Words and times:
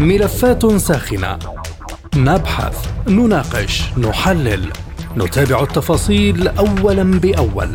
ملفات 0.00 0.76
ساخنة. 0.76 1.38
نبحث 2.16 2.88
نناقش 3.08 3.82
نحلل. 3.98 4.72
نتابع 5.16 5.62
التفاصيل 5.62 6.48
اولا 6.48 7.02
بأول. 7.02 7.68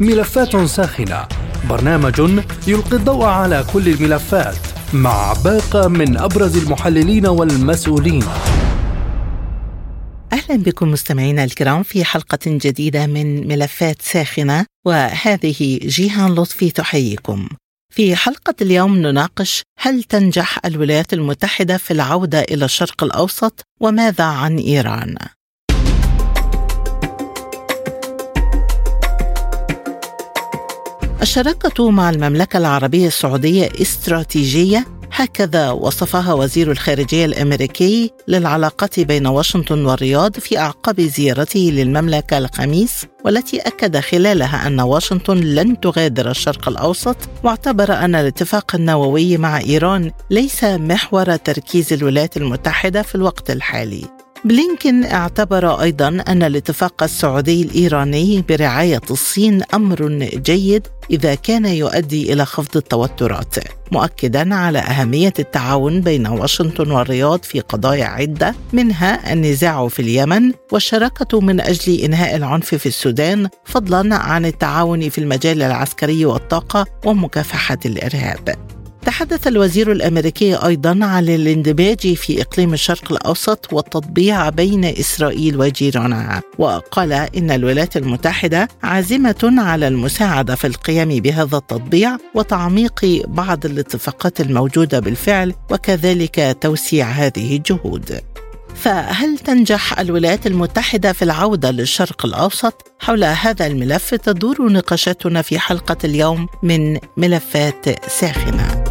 ملفات 0.00 0.56
ساخنة. 0.56 1.26
برنامج 1.70 2.20
يلقي 2.66 2.96
الضوء 2.96 3.24
على 3.24 3.64
كل 3.72 3.88
الملفات 3.88 4.56
مع 4.94 5.32
باقة 5.44 5.88
من 5.88 6.16
أبرز 6.16 6.56
المحللين 6.56 7.26
والمسؤولين. 7.26 8.24
أهلا 10.32 10.62
بكم 10.62 10.90
مستمعينا 10.90 11.44
الكرام 11.44 11.82
في 11.82 12.04
حلقة 12.04 12.38
جديدة 12.46 13.06
من 13.06 13.48
ملفات 13.48 14.02
ساخنة 14.02 14.66
وهذه 14.86 15.78
جيهان 15.82 16.34
لطفي 16.34 16.70
تحييكم. 16.70 17.48
في 17.90 18.16
حلقة 18.16 18.54
اليوم 18.62 18.98
نناقش 18.98 19.62
هل 19.78 20.02
تنجح 20.02 20.58
الولايات 20.64 21.12
المتحدة 21.12 21.76
في 21.76 21.90
العودة 21.90 22.40
إلى 22.40 22.64
الشرق 22.64 23.04
الأوسط 23.04 23.62
وماذا 23.80 24.24
عن 24.24 24.58
إيران؟ 24.58 25.16
الشراكة 31.22 31.90
مع 31.90 32.10
المملكة 32.10 32.56
العربية 32.56 33.06
السعودية 33.06 33.68
استراتيجية 33.82 34.86
هكذا 35.20 35.70
وصفها 35.70 36.32
وزير 36.32 36.70
الخارجية 36.70 37.24
الأمريكي 37.24 38.10
للعلاقه 38.28 38.90
بين 38.98 39.26
واشنطن 39.26 39.86
والرياض 39.86 40.38
في 40.38 40.58
أعقاب 40.58 41.00
زيارته 41.00 41.70
للمملكة 41.72 42.38
الخميس 42.38 43.06
والتي 43.24 43.58
أكد 43.60 43.96
خلالها 43.96 44.66
أن 44.66 44.80
واشنطن 44.80 45.36
لن 45.36 45.80
تغادر 45.80 46.30
الشرق 46.30 46.68
الأوسط 46.68 47.16
واعتبر 47.44 47.92
أن 47.92 48.14
الاتفاق 48.14 48.74
النووي 48.74 49.36
مع 49.36 49.60
إيران 49.60 50.12
ليس 50.30 50.64
محور 50.64 51.36
تركيز 51.36 51.92
الولايات 51.92 52.36
المتحدة 52.36 53.02
في 53.02 53.14
الوقت 53.14 53.50
الحالي. 53.50 54.04
بلينكن 54.44 55.04
اعتبر 55.04 55.82
أيضا 55.82 56.08
أن 56.08 56.42
الاتفاق 56.42 57.02
السعودي 57.02 57.62
الإيراني 57.62 58.44
برعاية 58.48 59.00
الصين 59.10 59.62
أمر 59.74 60.08
جيد 60.34 60.86
إذا 61.10 61.34
كان 61.34 61.66
يؤدي 61.66 62.32
إلى 62.32 62.44
خفض 62.44 62.76
التوترات 62.76 63.54
مؤكدا 63.92 64.54
على 64.54 64.78
أهمية 64.78 65.32
التعاون 65.38 66.00
بين 66.00 66.26
واشنطن 66.26 66.90
والرياض 66.90 67.42
في 67.42 67.60
قضايا 67.60 68.04
عدة 68.04 68.54
منها 68.72 69.32
النزاع 69.32 69.88
في 69.88 70.02
اليمن 70.02 70.52
والشراكة 70.72 71.40
من 71.40 71.60
أجل 71.60 72.00
إنهاء 72.00 72.36
العنف 72.36 72.74
في 72.74 72.86
السودان 72.86 73.48
فضلا 73.64 74.16
عن 74.16 74.46
التعاون 74.46 75.08
في 75.08 75.18
المجال 75.18 75.62
العسكري 75.62 76.24
والطاقة 76.24 76.86
ومكافحة 77.04 77.78
الإرهاب. 77.86 78.79
تحدث 79.06 79.46
الوزير 79.46 79.92
الأمريكي 79.92 80.54
أيضا 80.54 80.98
عن 81.02 81.28
الاندماج 81.28 82.14
في 82.14 82.42
إقليم 82.42 82.72
الشرق 82.72 83.12
الأوسط 83.12 83.72
والتطبيع 83.72 84.48
بين 84.48 84.84
إسرائيل 84.84 85.56
وجيرانها 85.56 86.42
وقال 86.58 87.12
إن 87.12 87.50
الولايات 87.50 87.96
المتحدة 87.96 88.68
عازمة 88.82 89.54
على 89.58 89.88
المساعدة 89.88 90.54
في 90.54 90.66
القيام 90.66 91.08
بهذا 91.08 91.56
التطبيع 91.56 92.16
وتعميق 92.34 93.24
بعض 93.28 93.66
الاتفاقات 93.66 94.40
الموجودة 94.40 95.00
بالفعل 95.00 95.54
وكذلك 95.70 96.56
توسيع 96.60 97.06
هذه 97.06 97.56
الجهود. 97.56 98.20
فهل 98.80 99.38
تنجح 99.38 99.98
الولايات 99.98 100.46
المتحدة 100.46 101.12
في 101.12 101.22
العودة 101.22 101.70
للشرق 101.70 102.26
الأوسط؟ 102.26 102.92
حول 103.00 103.24
هذا 103.24 103.66
الملف 103.66 104.14
تدور 104.14 104.72
نقاشاتنا 104.72 105.42
في 105.42 105.58
حلقة 105.58 105.96
اليوم 106.04 106.48
من 106.62 106.98
ملفات 107.16 108.10
ساخنة. 108.10 108.84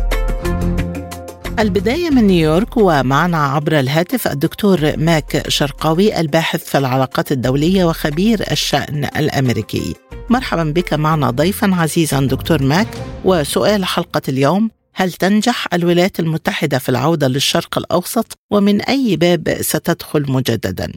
البداية 1.60 2.10
من 2.10 2.28
نيويورك 2.28 2.78
ومعنا 2.78 3.38
عبر 3.38 3.80
الهاتف 3.80 4.28
الدكتور 4.28 4.98
ماك 4.98 5.50
شرقاوي 5.50 6.20
الباحث 6.20 6.64
في 6.64 6.78
العلاقات 6.78 7.32
الدولية 7.32 7.86
وخبير 7.86 8.52
الشأن 8.52 9.06
الأمريكي 9.18 9.96
مرحبا 10.30 10.64
بك 10.64 10.94
معنا 10.94 11.30
ضيفا 11.30 11.76
عزيزا 11.76 12.20
دكتور 12.20 12.64
ماك 12.64 12.88
وسؤال 13.26 13.86
حلقة 13.86 14.22
اليوم 14.30 14.70
هل 15.02 15.10
تنجح 15.10 15.68
الولايات 15.74 16.20
المتحدة 16.20 16.78
في 16.80 16.90
العودة 16.90 17.28
للشرق 17.28 17.78
الأوسط 17.78 18.40
ومن 18.52 18.82
أي 18.82 19.18
باب 19.22 19.44
ستدخل 19.48 20.22
مجددا؟ 20.22 20.88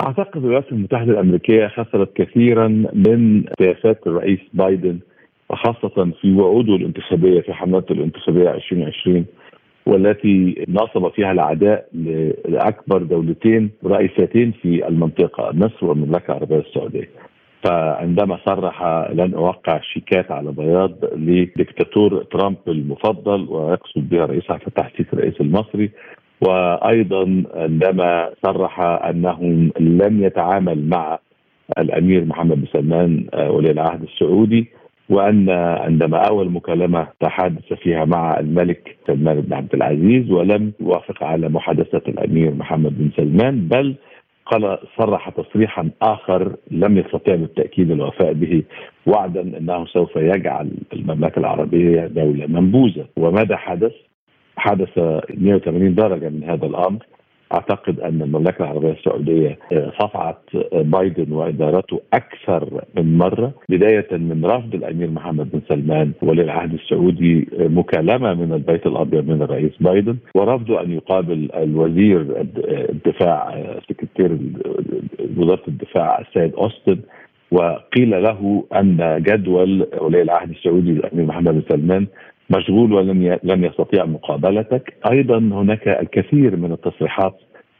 أعتقد 0.00 0.36
الولايات 0.36 0.72
المتحدة 0.72 1.10
الأمريكية 1.12 1.68
خسرت 1.68 2.12
كثيرا 2.16 2.68
من 2.92 3.44
سياسات 3.58 4.06
الرئيس 4.06 4.40
بايدن 4.52 4.98
وخاصة 5.50 6.12
في 6.20 6.32
وعوده 6.32 6.76
الانتخابية 6.76 7.40
في 7.40 7.52
حملته 7.52 7.92
الانتخابية 7.92 8.50
2020 8.50 9.24
والتي 9.86 10.64
نصب 10.68 11.08
فيها 11.08 11.32
العداء 11.32 11.88
لأكبر 12.48 13.02
دولتين 13.02 13.70
رئيستين 13.84 14.52
في 14.62 14.88
المنطقة 14.88 15.50
مصر 15.52 15.86
والمملكه 15.86 16.30
العربية 16.32 16.58
السعودية. 16.58 17.08
فعندما 17.62 18.38
صرح 18.46 18.82
لن 19.12 19.34
أوقع 19.34 19.80
شيكات 19.80 20.30
على 20.30 20.52
بياض 20.52 20.92
لدكتاتور 21.16 22.22
ترامب 22.22 22.56
المفضل 22.68 23.46
ويقصد 23.48 24.08
بها 24.08 24.26
رئيس 24.26 24.50
عبد 24.50 24.62
الفتاح 24.66 24.86
السيسي 24.86 25.08
الرئيس 25.12 25.40
المصري. 25.40 25.90
وأيضا 26.40 27.44
عندما 27.54 28.30
صرح 28.46 28.80
أنه 28.80 29.70
لن 29.80 30.22
يتعامل 30.22 30.88
مع 30.88 31.18
الأمير 31.78 32.24
محمد 32.24 32.56
بن 32.60 32.66
سلمان 32.72 33.26
ولي 33.34 33.70
العهد 33.70 34.02
السعودي 34.02 34.68
وأن 35.10 35.50
عندما 35.50 36.18
أول 36.28 36.50
مكالمة 36.50 37.06
تحدث 37.20 37.72
فيها 37.72 38.04
مع 38.04 38.38
الملك 38.40 38.96
سلمان 39.06 39.40
بن 39.40 39.52
عبد 39.52 39.74
العزيز 39.74 40.30
ولم 40.30 40.72
يوافق 40.80 41.24
على 41.24 41.48
محادثة 41.48 42.02
الأمير 42.08 42.54
محمد 42.54 42.98
بن 42.98 43.10
سلمان 43.16 43.68
بل 43.68 43.94
قال 44.50 44.78
صرح 44.98 45.28
تصريحا 45.28 45.90
آخر 46.02 46.56
لم 46.70 46.98
يستطيع 46.98 47.34
بالتأكيد 47.34 47.90
الوفاء 47.90 48.32
به 48.32 48.62
وعدا 49.06 49.40
أنه 49.40 49.86
سوف 49.86 50.16
يجعل 50.16 50.70
المملكة 50.92 51.38
العربية 51.38 52.06
دولة 52.06 52.46
منبوذة 52.46 53.06
وماذا 53.16 53.56
حدث؟ 53.56 53.92
حدث 54.56 54.98
180 55.34 55.94
درجة 55.94 56.28
من 56.28 56.44
هذا 56.44 56.66
الأمر 56.66 56.98
أعتقد 57.52 58.00
أن 58.00 58.22
المملكة 58.22 58.62
العربية 58.62 58.92
السعودية 58.92 59.58
آه، 59.72 59.92
صفعت 60.00 60.38
بايدن 60.72 61.32
وإدارته 61.32 62.00
أكثر 62.12 62.84
من 62.96 63.18
مرة 63.18 63.52
بداية 63.68 64.06
من 64.12 64.44
رفض 64.44 64.74
الأمير 64.74 65.10
محمد 65.10 65.50
بن 65.50 65.60
سلمان 65.68 66.12
ولي 66.22 66.42
العهد 66.42 66.74
السعودي 66.74 67.48
آه، 67.60 67.68
مكالمة 67.68 68.34
من 68.34 68.52
البيت 68.52 68.86
الأبيض 68.86 69.28
من 69.30 69.42
الرئيس 69.42 69.72
بايدن 69.80 70.16
ورفضه 70.34 70.80
أن 70.82 70.92
يقابل 70.92 71.48
الوزير 71.54 72.46
الدفاع 72.68 73.54
آه، 73.54 73.80
سكرتير 73.88 74.38
وزارة 75.36 75.62
الدفاع 75.68 76.18
السيد 76.20 76.54
أوستن 76.54 76.98
وقيل 77.50 78.22
له 78.22 78.64
أن 78.74 79.22
جدول 79.26 79.86
ولي 80.00 80.22
العهد 80.22 80.50
السعودي 80.50 80.90
الامير 80.90 81.26
محمد 81.26 81.54
بن 81.54 81.62
سلمان 81.68 82.06
مشغول 82.50 82.92
ولن 82.92 83.38
لن 83.42 83.64
يستطيع 83.64 84.04
مقابلتك. 84.04 84.94
أيضا 85.10 85.38
هناك 85.38 85.88
الكثير 85.88 86.56
من 86.56 86.72
التصريحات 86.72 87.36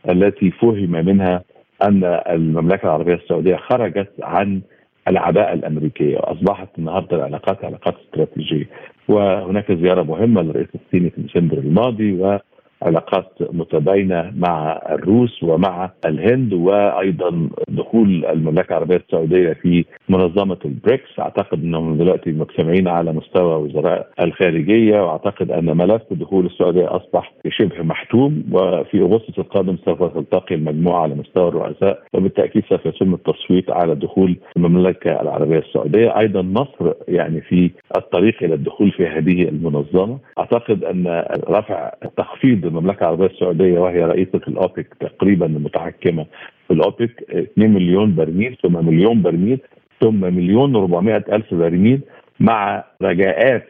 التي 0.08 0.50
فهم 0.50 0.90
منها 0.90 1.42
أن 1.82 2.04
المملكة 2.04 2.84
العربية 2.86 3.14
السعودية 3.14 3.56
خرجت 3.56 4.10
عن 4.22 4.60
العباءة 5.08 5.52
الأمريكية 5.54 6.16
وأصبحت 6.16 6.68
النهارده 6.78 7.16
العلاقات 7.16 7.64
علاقات 7.64 7.94
استراتيجية. 8.06 8.68
وهناك 9.08 9.72
زيارة 9.72 10.02
مهمة 10.02 10.42
للرئيس 10.42 10.68
الصيني 10.74 11.10
في 11.10 11.20
ديسمبر 11.22 11.58
الماضي 11.58 12.12
و 12.12 12.38
علاقات 12.82 13.32
متباينة 13.52 14.32
مع 14.36 14.80
الروس 14.90 15.42
ومع 15.42 15.90
الهند 16.04 16.52
وأيضا 16.52 17.48
دخول 17.68 18.24
المملكة 18.24 18.68
العربية 18.70 18.96
السعودية 18.96 19.52
في 19.52 19.84
منظمة 20.08 20.58
البريكس. 20.64 21.18
أعتقد 21.18 21.62
أنهم 21.62 21.96
دلوقتي 21.96 22.32
مجتمعين 22.32 22.88
على 22.88 23.12
مستوى 23.12 23.54
وزراء 23.54 24.08
الخارجية 24.20 25.00
وأعتقد 25.00 25.50
أن 25.50 25.76
ملف 25.76 26.02
دخول 26.10 26.46
السعودية 26.46 26.96
أصبح 26.96 27.32
شبه 27.48 27.82
محتوم. 27.82 28.44
وفي 28.52 29.00
أغسطس 29.00 29.38
القادم 29.38 29.76
سوف 29.84 30.02
تلتقي 30.02 30.54
المجموعة 30.54 31.02
على 31.02 31.14
مستوى 31.14 31.48
الرؤساء 31.48 32.02
وبالتأكيد 32.12 32.64
سوف 32.68 32.86
يتم 32.86 33.14
التصويت 33.14 33.70
على 33.70 33.94
دخول 33.94 34.36
المملكة 34.56 35.20
العربية 35.20 35.58
السعودية. 35.58 36.18
أيضا 36.18 36.42
مصر 36.42 36.92
يعني 37.08 37.40
في 37.40 37.70
الطريق 37.96 38.42
إلى 38.42 38.54
الدخول 38.54 38.90
في 38.90 39.06
هذه 39.06 39.42
المنظمة. 39.48 40.18
أعتقد 40.38 40.84
أن 40.84 41.24
رفع 41.48 41.92
تخفيض 42.16 42.67
المملكة 42.68 43.00
العربية 43.00 43.26
السعودية 43.26 43.78
وهي 43.78 44.04
رئيسة 44.04 44.40
الأوبك 44.48 44.86
تقريبا 45.00 45.46
المتحكمة 45.46 46.26
في 46.68 46.74
الأوبك 46.74 47.24
2 47.30 47.70
مليون 47.74 48.14
برميل 48.14 48.56
ثم 48.62 48.86
مليون 48.86 49.22
برميل 49.22 49.58
ثم 50.00 50.20
مليون 50.20 50.88
و400 50.88 51.32
ألف 51.32 51.54
برميل 51.54 52.00
مع 52.40 52.84
رجاءات 53.02 53.66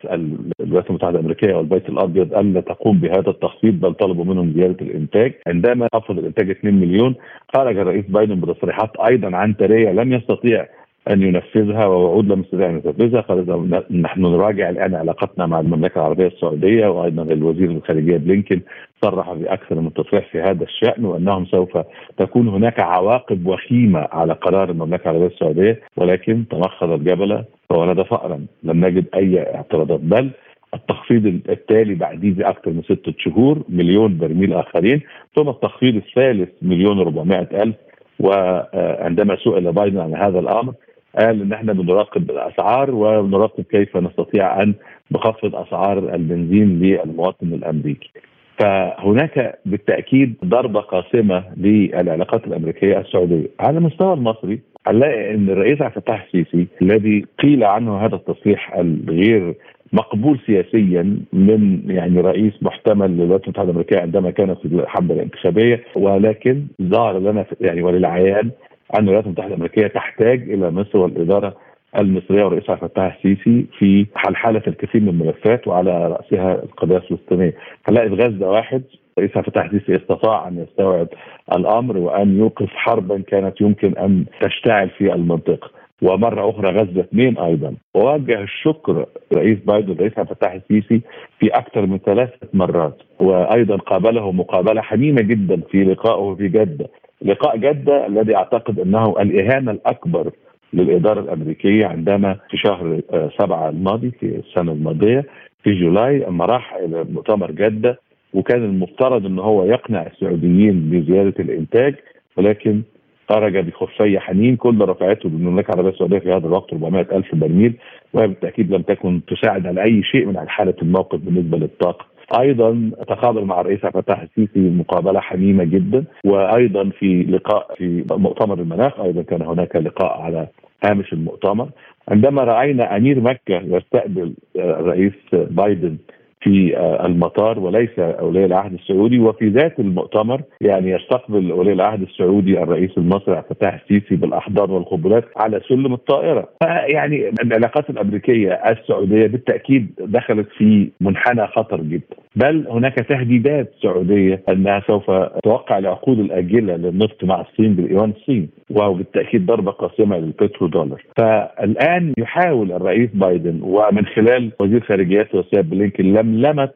الولايات 0.61 0.91
المتحدة 0.91 1.11
الأمريكية 1.19 1.55
والبيت 1.55 1.89
الأبيض 1.89 2.35
الا 2.35 2.61
تقوم 2.61 2.99
بهذا 2.99 3.31
التخفيض 3.31 3.81
بل 3.81 3.95
طلبوا 3.95 4.25
منهم 4.25 4.53
زيادة 4.53 4.87
الإنتاج. 4.87 5.33
عندما 5.47 5.89
رفض 5.95 6.19
الإنتاج 6.19 6.51
2 6.51 6.75
مليون 6.75 7.15
خرج 7.57 7.79
الرئيس 7.79 8.05
بايدن 8.09 8.41
بتصريحات 8.41 8.91
أيضا 8.97 9.37
عنتريه 9.37 9.93
لم 9.93 10.13
يستطيع 10.13 10.67
أن 11.11 11.23
ينفذها 11.23 11.87
ووعود 11.87 12.33
لم 12.33 12.41
يستطيع 12.41 12.69
ان 12.69 12.75
ينفذها 12.85 13.83
نحن 13.91 14.23
نراجع 14.23 14.71
الآن 14.71 14.95
علاقتنا 14.95 15.47
مع 15.47 15.61
المملكة 15.61 15.99
العربية 15.99 16.27
السعودية 16.27 16.87
وأيضا 16.87 17.23
الوزير 17.23 17.71
الخارجية 17.71 18.17
بلينكن 18.17 18.61
صرح 19.03 19.33
باكثر 19.33 19.81
من 19.81 19.93
تصريح 19.95 20.29
في 20.33 20.41
هذا 20.41 20.65
الشأن 20.65 21.05
وأنهم 21.05 21.47
سوف 21.47 21.79
تكون 22.19 22.49
هناك 22.49 22.81
عواقب 22.81 23.47
وخيمة 23.47 24.09
على 24.13 24.33
قرار 24.33 24.71
المملكة 24.71 25.11
العربية 25.11 25.27
السعودية. 25.27 25.81
ولكن 25.97 26.45
تمخض 26.51 26.91
الجبل 26.91 27.45
فولد 27.71 28.03
فأرا. 28.03 28.47
لم 28.63 28.87
نجد 28.87 29.05
أي 29.15 29.55
اعتراضات. 29.55 30.01
بل 30.01 30.31
التخفيض 30.75 31.27
التالي 31.27 31.95
بعديه 31.95 32.33
بأكثر 32.35 32.71
من 32.71 32.83
ستة 32.83 33.15
شهور 33.19 33.63
مليون 33.69 34.19
برميل 34.19 34.53
آخرين 34.53 35.01
ثم 35.37 35.49
التخفيض 35.49 35.95
الثالث 35.97 36.49
مليون 36.63 36.99
و 36.99 37.23
ألف. 37.33 37.75
وعندما 38.21 39.37
سئل 39.37 39.73
بايدن 39.73 40.01
عن 40.01 40.15
هذا 40.15 40.39
الأمر 40.39 40.73
قال 41.19 41.43
إن 41.43 41.53
إحنا 41.53 41.73
بنراقب 41.73 42.31
الأسعار 42.31 42.91
ونراقب 42.91 43.65
كيف 43.65 43.97
نستطيع 43.97 44.63
أن 44.63 44.75
نخفض 45.13 45.57
أسعار 45.57 45.99
البنزين 45.99 46.79
للمواطن 46.83 47.47
الأمريكي. 47.47 48.11
فهناك 48.59 49.59
بالتأكيد 49.67 50.35
ضربة 50.45 50.81
قاسمة 50.81 51.45
للعلاقات 51.57 52.47
الأمريكية 52.47 52.99
السعودية، 53.01 53.47
على 53.61 53.79
المستوى 53.79 54.13
المصري 54.15 54.61
هنلاقي 54.87 55.35
إن 55.35 55.49
الرئيس 55.51 55.83
عبد 55.83 55.97
الفتاح 55.97 56.25
السيسي 56.25 56.67
الذي 56.83 57.25
قيل 57.39 57.65
عنه 57.65 57.97
هذا 57.99 58.15
التصريح 58.15 58.75
الغير 58.77 59.55
مقبول 59.93 60.39
سياسيا 60.47 61.17
من 61.33 61.81
يعني 61.91 62.21
رئيس 62.21 62.53
محتمل 62.63 63.11
للولايات 63.11 63.45
المتحدة 63.45 63.65
الأمريكية 63.65 63.99
عندما 64.01 64.31
كان 64.31 64.55
في 64.55 64.65
الحمله 64.65 65.15
الانتخابية 65.15 65.85
ولكن 65.97 66.63
ظهر 66.83 67.19
لنا 67.19 67.45
يعني 67.61 67.83
وللعيان 67.83 68.51
ان 68.95 69.03
الولايات 69.05 69.27
المتحدة 69.27 69.49
الأمريكية 69.49 69.87
تحتاج 69.87 70.43
إلى 70.53 70.71
مصر 70.71 70.99
والاداره 70.99 71.57
المصرية 71.99 72.45
والرئيس 72.45 72.71
عبد 72.71 72.83
الفتاح 72.83 73.15
السيسي 73.17 73.67
في 73.79 74.07
حلحلة 74.15 74.63
الكثير 74.67 75.01
من 75.01 75.09
الملفات 75.09 75.69
وعلى 75.69 76.07
رأسها 76.07 76.63
القضية 76.63 76.97
الفلسطينية. 76.97 77.55
هنلاقي 77.89 78.09
في 78.09 78.15
غزه 78.15 78.49
واحد 78.51 78.83
الرئيس 79.19 79.37
عبد 79.37 79.47
الفتاح 79.47 79.65
السيسي 79.65 79.97
استطاع 79.97 80.49
أن 80.49 80.59
يستوعب 80.59 81.09
الأمر 81.57 81.97
وأن 81.99 82.39
يوقف 82.39 82.69
حربا 82.69 83.23
كانت 83.29 83.61
يمكن 83.61 83.99
أن 83.99 84.25
تشتعل 84.41 84.91
في 84.91 85.13
المنطقة. 85.15 85.71
ومرة 86.03 86.51
أخرى 86.51 86.71
غزة 86.71 87.01
اثنين 87.01 87.39
أيضا 87.39 87.75
ووجه 87.95 88.41
الشكر 88.43 89.07
رئيس 89.35 89.59
بايدن 89.59 89.97
رئيس 90.01 90.19
عبد 90.19 90.31
الفتاح 90.31 90.53
السيسي 90.53 91.01
في 91.39 91.47
أكثر 91.49 91.87
من 91.87 91.99
ثلاث 91.99 92.31
مرات 92.55 92.97
وأيضا 93.21 93.77
قابله 93.77 94.33
مقابلة 94.33 94.81
حميمة 94.83 95.23
جدا 95.23 95.61
في 95.71 95.85
لقائه 95.85 96.35
في 96.35 96.49
جدة 96.49 96.89
لقاء 97.23 97.57
جدة 97.57 98.07
الذي 98.07 98.37
أعتقد 98.37 98.79
أنه 98.81 99.15
الإهانة 99.21 99.71
الأكبر 99.71 100.31
للإدارة 100.73 101.21
الأمريكية 101.21 101.87
عندما 101.87 102.37
في 102.51 102.57
شهر 102.57 103.01
سبعة 103.39 103.69
الماضي 103.69 104.11
في 104.11 104.27
السنة 104.27 104.73
الماضية 104.73 105.25
في 105.63 105.81
جولاي 105.81 106.19
لما 106.19 106.45
راح 106.47 106.75
إلى 106.75 107.05
مؤتمر 107.05 107.51
جدة 107.51 107.99
وكان 108.35 108.65
المفترض 108.65 109.27
إن 109.27 109.39
هو 109.39 109.65
يقنع 109.65 110.07
السعوديين 110.07 110.91
بزيادة 110.91 111.35
الإنتاج 111.39 111.95
ولكن 112.37 112.83
خرج 113.29 113.59
بخفي 113.59 114.19
حنين 114.21 114.57
كل 114.57 114.81
رفعته 114.81 115.29
بالمملكة 115.29 115.73
العربية 115.73 115.91
السعودية 115.91 116.19
في 116.19 116.33
هذا 116.33 116.47
الوقت 116.47 116.73
400 116.73 117.07
ألف 117.13 117.35
برميل 117.35 117.75
وهي 118.13 118.27
بالتاكيد 118.27 118.71
لم 118.75 118.83
تكن 118.83 119.21
تساعد 119.29 119.67
على 119.67 119.83
أي 119.83 120.03
شيء 120.03 120.27
من 120.27 120.49
حالة 120.49 120.75
الموقف 120.83 121.19
بالنسبة 121.21 121.59
للطاقة. 121.59 122.07
أيضا 122.41 122.91
تقابل 123.09 123.45
مع 123.45 123.61
الرئيس 123.61 123.85
عبد 123.85 123.97
الفتاح 123.97 124.21
السيسي 124.21 124.61
مقابلة 124.71 125.21
حميمة 125.21 125.65
جدا 125.65 126.05
وأيضا 126.25 126.91
في 126.99 127.23
لقاء 127.23 127.75
في 127.77 128.05
مؤتمر 128.11 128.59
المناخ 128.59 129.01
أيضا 129.01 129.23
كان 129.23 129.43
هناك 129.43 129.77
لقاء 129.77 130.21
على 130.21 130.49
هامش 130.85 131.13
المؤتمر. 131.13 131.69
عندما 132.09 132.45
رأينا 132.45 132.97
أمير 132.97 133.21
مكة 133.21 133.61
يستقبل 133.65 134.35
الرئيس 134.57 135.13
بايدن 135.33 135.97
في 136.41 136.77
آه، 136.77 137.07
المطار 137.07 137.59
وليس 137.59 137.99
ولي 137.99 138.45
العهد 138.45 138.73
السعودي 138.73 139.19
وفي 139.19 139.49
ذات 139.49 139.81
المؤتمر 139.81 140.43
يعني 140.61 140.91
يستقبل 140.91 141.53
ولي 141.53 141.73
العهد 141.73 142.03
السعودي 142.03 142.63
الرئيس 142.63 142.91
المصري 142.99 143.37
عبد 143.37 143.45
الفتاح 143.51 143.75
السيسي 143.75 144.17
بالأحضان 144.17 144.71
والقبلات 144.71 145.25
على 145.37 145.61
سلم 145.69 145.93
الطائرة. 145.93 146.49
يعني 146.87 147.31
العلاقات 147.43 147.91
الأمريكية 147.91 148.53
السعودية 148.53 149.27
بالتأكيد 149.27 149.91
دخلت 150.01 150.49
في 150.59 150.91
منحنى 151.01 151.47
خطر 151.47 151.81
جدا. 151.81 152.17
بل 152.37 152.67
هناك 152.71 152.95
تهديدات 152.95 153.73
سعودية 153.83 154.43
أنها 154.49 154.83
سوف 154.87 155.11
توقع 155.45 155.79
العقود 155.79 156.19
الأجلة 156.19 156.77
للنفط 156.77 157.25
مع 157.25 157.41
الصين 157.41 157.75
بالإيوان 157.75 158.11
الصين. 158.11 158.49
وهو 158.71 158.95
بالتأكيد 158.95 159.47
ضربة 159.47 159.71
قاسمه 159.71 160.19
للبترو 160.19 160.67
دولار. 160.67 161.03
فالآن 161.17 162.13
يحاول 162.19 162.73
الرئيس 162.73 163.11
بايدن 163.15 163.61
ومن 163.63 164.07
خلال 164.07 164.53
وزير 164.61 164.81
خارجيته 164.81 165.39
وسياد 165.39 165.71
بلينكن 165.71 166.05
لملمة 166.05 166.71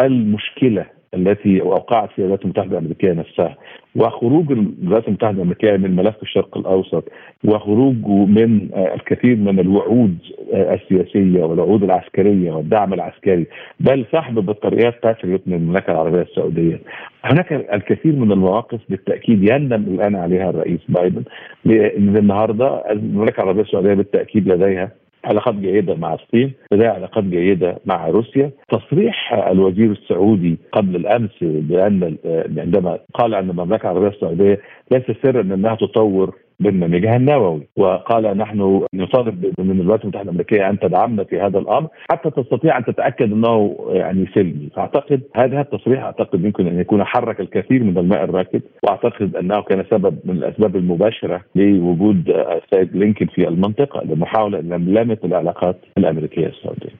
المشكلة 0.00 0.86
التي 1.14 1.62
اوقعت 1.62 2.08
فيها 2.10 2.24
الولايات 2.24 2.44
المتحده 2.44 2.78
الأمريكية 2.78 3.12
نفسها 3.12 3.56
وخروج 3.96 4.52
الولايات 4.52 5.08
المتحده 5.08 5.36
الأمريكية 5.36 5.76
من 5.76 5.96
ملف 5.96 6.22
الشرق 6.22 6.58
الأوسط 6.58 7.04
وخروجه 7.44 8.08
من 8.26 8.68
الكثير 8.74 9.36
من 9.36 9.58
الوعود 9.60 10.18
السياسية 10.52 11.44
والوعود 11.44 11.82
العسكرية 11.82 12.52
والدعم 12.52 12.94
العسكري 12.94 13.46
بل 13.80 14.04
سحب 14.12 14.34
بطاريات 14.34 14.94
باتريوت 15.02 15.42
من 15.46 15.54
المملكة 15.54 15.90
العربية 15.90 16.22
السعودية. 16.22 16.80
هناك 17.24 17.52
الكثير 17.52 18.12
من 18.12 18.32
المواقف 18.32 18.80
بالتأكيد 18.88 19.50
يندم 19.50 19.82
الآن 19.82 20.16
عليها 20.16 20.50
الرئيس 20.50 20.80
بايدن 20.88 21.22
النهارده 21.66 22.90
المملكة 22.90 23.42
العربية 23.42 23.62
السعودية 23.62 23.94
بالتأكيد 23.94 24.48
لديها 24.48 25.03
علاقات 25.24 25.54
جيدة 25.54 25.94
مع 25.94 26.14
الصين 26.14 26.52
لديها 26.72 26.90
علاقات 26.90 27.24
جيدة 27.24 27.78
مع 27.86 28.08
روسيا. 28.08 28.50
تصريح 28.68 29.32
الوزير 29.32 29.90
السعودي 29.90 30.58
قبل 30.72 30.96
الأمس 30.96 31.30
بأن 31.42 32.16
عندما 32.58 32.98
قال 33.14 33.34
أن 33.34 33.50
المملكة 33.50 33.90
العربية 33.90 34.08
السعودية 34.08 34.60
ليس 34.90 35.02
سرا 35.22 35.40
أنها 35.40 35.74
تطور 35.74 36.34
برنامجها 36.60 37.16
النووي. 37.16 37.68
وقال 37.76 38.38
نحن 38.38 38.86
نطالب 38.94 39.52
من 39.58 39.80
الولايات 39.80 40.02
المتحدة 40.02 40.22
الأمريكية 40.22 40.70
أن 40.70 40.78
تدعمنا 40.78 41.24
في 41.24 41.40
هذا 41.40 41.58
الأمر 41.58 41.88
حتى 42.10 42.30
تستطيع 42.30 42.78
أن 42.78 42.84
تتأكد 42.84 43.32
أنه 43.32 43.76
يعني 43.88 44.26
سلمي. 44.34 44.68
فأعتقد 44.76 45.22
هذا 45.36 45.60
التصريح 45.60 46.02
أعتقد 46.02 46.44
يمكن 46.44 46.66
أن 46.66 46.80
يكون 46.80 47.04
حرك 47.04 47.40
الكثير 47.40 47.84
من 47.84 47.98
الماء 47.98 48.24
الراكد 48.24 48.62
وأعتقد 48.82 49.36
أنه 49.36 49.62
كان 49.62 49.84
سبب 49.90 50.18
من 50.24 50.36
الأسباب 50.36 50.76
المباشرة 50.76 51.44
لوجود 51.54 52.28
السيد 52.28 52.96
لينكن 52.96 53.26
في 53.26 53.48
المنطقة 53.48 54.02
لمحاولة 54.04 54.60
لملامة 54.60 55.18
العلاقات 55.24 55.76
الأمريكية 55.98 56.46
السعودية. 56.46 56.94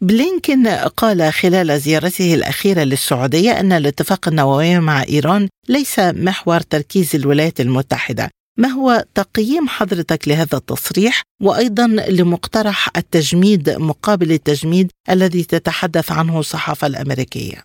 بلينكن 0.00 0.66
قال 0.96 1.32
خلال 1.32 1.66
زيارته 1.66 2.34
الأخيرة 2.34 2.80
للسعودية 2.80 3.50
أن 3.60 3.72
الاتفاق 3.72 4.28
النووي 4.28 4.80
مع 4.80 5.02
إيران 5.12 5.48
ليس 5.68 5.98
محور 5.98 6.60
تركيز 6.60 7.16
الولايات 7.16 7.60
المتحدة. 7.60 8.30
ما 8.58 8.68
هو 8.68 9.04
تقييم 9.14 9.66
حضرتك 9.68 10.28
لهذا 10.28 10.56
التصريح؟ 10.62 11.22
وأيضا 11.42 11.86
لمقترح 12.18 12.88
التجميد 12.96 13.70
مقابل 13.90 14.30
التجميد 14.30 14.90
الذي 15.10 15.42
تتحدث 15.42 16.12
عنه 16.18 16.38
الصحافة 16.38 16.86
الأمريكية؟ 16.86 17.58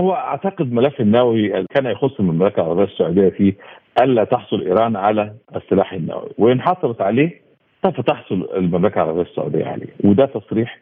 هو 0.00 0.12
أعتقد 0.12 0.72
ملف 0.72 1.00
النووي 1.00 1.64
كان 1.74 1.86
يخص 1.86 2.20
المملكة 2.20 2.60
العربية 2.60 2.84
السعودية 2.84 3.28
فيه 3.28 3.56
ألا 4.02 4.24
تحصل 4.24 4.60
إيران 4.60 4.96
على 4.96 5.34
السلاح 5.56 5.92
النووي. 5.92 6.30
وإن 6.38 6.60
حصلت 6.60 7.00
عليه 7.00 7.40
سوف 7.82 8.00
تحصل 8.00 8.48
المملكة 8.56 8.94
العربية 8.94 9.22
السعودية 9.30 9.64
عليه. 9.64 9.94
وده 10.04 10.26
تصريح 10.26 10.78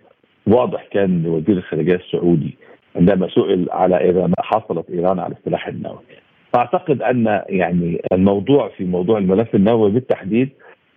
واضح 0.46 0.88
كان 0.92 1.22
لوزير 1.22 1.56
الخارجية 1.56 1.96
السعودي 1.96 2.56
عندما 2.96 3.28
سئل 3.28 3.66
على 3.70 4.10
إذا 4.10 4.30
حصلت 4.38 4.90
إيران 4.90 5.18
على 5.18 5.34
السلاح 5.38 5.68
النووي. 5.68 6.04
فاعتقد 6.52 7.02
أن 7.02 7.42
يعني 7.48 8.02
الموضوع 8.12 8.68
في 8.68 8.84
موضوع 8.84 9.18
الملف 9.18 9.54
النووي 9.54 9.90
بالتحديد 9.90 10.48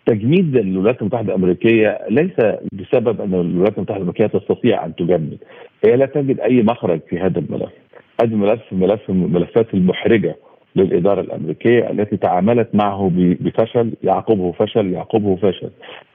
تجميد 0.06 0.56
الولايات 0.56 1.02
المتحدة 1.02 1.28
الأمريكية 1.28 2.00
ليس 2.10 2.36
بسبب 2.74 3.22
أن 3.22 3.34
الولايات 3.34 3.78
المتحدة 3.78 3.98
الأمريكية 3.98 4.28
تستطيع 4.28 4.86
أن 4.86 4.96
تجمد 4.96 5.38
هي 5.86 5.96
لا 5.96 6.06
تجد 6.06 6.40
أي 6.40 6.64
مخرج 6.64 7.00
في 7.10 7.20
هذا 7.20 7.40
الملف. 7.40 7.72
هذا 8.22 8.34
الملف 8.34 8.62
ملف 8.72 9.10
الملفات 9.10 9.74
المحرجة 9.74 10.36
للإدارة 10.76 11.22
الأمريكية 11.22 11.90
التي 11.90 12.18
تعاملت 12.18 12.76
معه 12.76 13.12
بفشل 13.16 13.94
يعقبه 14.04 14.52
فشل 14.52 14.94
يعقبه 14.94 15.36
فشل. 15.36 15.70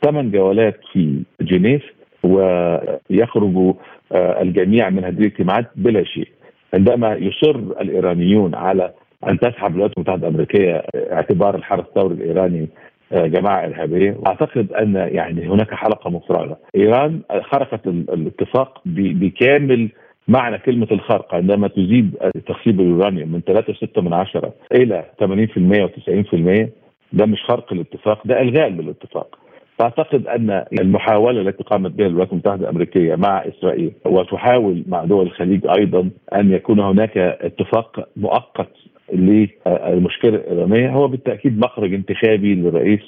ثمان 0.05 0.31
جولات 0.31 0.81
في 0.93 1.23
جنيف 1.41 1.83
ويخرج 2.23 3.75
آه، 4.13 4.43
الجميع 4.43 4.91
من 4.91 5.05
هذه 5.05 5.19
الاجتماعات 5.19 5.67
بلا 5.77 6.05
شيء. 6.05 6.29
عندما 6.75 7.15
يصر 7.15 7.57
الإيرانيون 7.57 8.55
على 8.55 8.93
أن 9.29 9.39
تسحب 9.39 9.71
الولايات 9.71 9.93
المتحدة 9.97 10.29
الأمريكية 10.29 10.85
اعتبار 10.97 11.55
الحرس 11.55 11.85
الثوري 11.85 12.15
الإيراني 12.15 12.69
آه، 13.13 13.27
جماعة 13.27 13.67
إرهابية. 13.67 14.17
وأعتقد 14.19 14.73
أن 14.73 14.95
يعني 14.95 15.47
هناك 15.49 15.75
حلقة 15.75 16.11
مفرغة. 16.11 16.57
إيران 16.77 17.21
خرقت 17.43 17.87
الاتفاق 17.87 18.81
بكامل 18.87 19.89
معنى 20.29 20.59
كلمة 20.59 20.87
الخرق. 20.93 21.35
عندما 21.35 21.69
تزيد 21.69 22.15
تخصيب 22.47 22.81
اليورانيوم 22.81 23.33
من 23.33 23.41
3.6 23.41 24.01
من 24.03 24.13
عشرة 24.13 24.53
إلى 24.73 25.05
80% 25.21 25.87
و90% 25.87 26.69
ده 27.13 27.27
مش 27.27 27.43
خرق 27.49 27.73
الاتفاق 27.73 28.27
ده 28.27 28.41
إلغاء 28.41 28.69
للاتفاق. 28.69 29.39
فأعتقد 29.79 30.27
أن 30.27 30.65
المحاولة 30.81 31.41
التي 31.41 31.65
قامت 31.65 31.91
بها 31.91 32.07
الولايات 32.07 32.33
المتحدة 32.33 32.61
الأمريكية 32.63 33.15
مع 33.15 33.39
إسرائيل 33.39 33.93
وتحاول 34.05 34.85
مع 34.89 35.05
دول 35.05 35.27
الخليج 35.27 35.67
أيضا 35.79 36.11
أن 36.35 36.53
يكون 36.53 36.81
هناك 36.81 37.19
اتفاق 37.19 38.09
مؤقت 38.17 38.71
للمشكله 39.13 40.35
الإيرانية. 40.35 40.91
هو 40.91 41.09
بالتأكيد 41.09 41.59
مخرج 41.59 41.95
انتخابي 41.95 42.55
للرئيس 42.55 43.01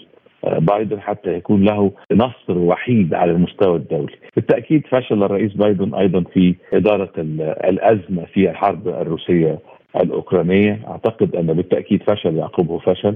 بايدن 0.44 1.00
حتى 1.00 1.34
يكون 1.34 1.64
له 1.64 1.92
نصر 2.12 2.58
وحيد 2.58 3.14
على 3.14 3.32
المستوى 3.32 3.76
الدولي. 3.76 4.12
بالتأكيد 4.36 4.86
فشل 4.86 5.22
الرئيس 5.22 5.52
بايدن 5.52 5.94
أيضا 5.94 6.20
في 6.20 6.54
إدارة 6.72 7.12
الأزمة 7.64 8.24
في 8.24 8.50
الحرب 8.50 8.88
الروسية 8.88 9.58
الأوكرانية. 9.96 10.80
أعتقد 10.88 11.36
أن 11.36 11.46
بالتأكيد 11.46 12.02
فشل 12.02 12.36
يعقبه 12.36 12.78
فشل. 12.78 13.14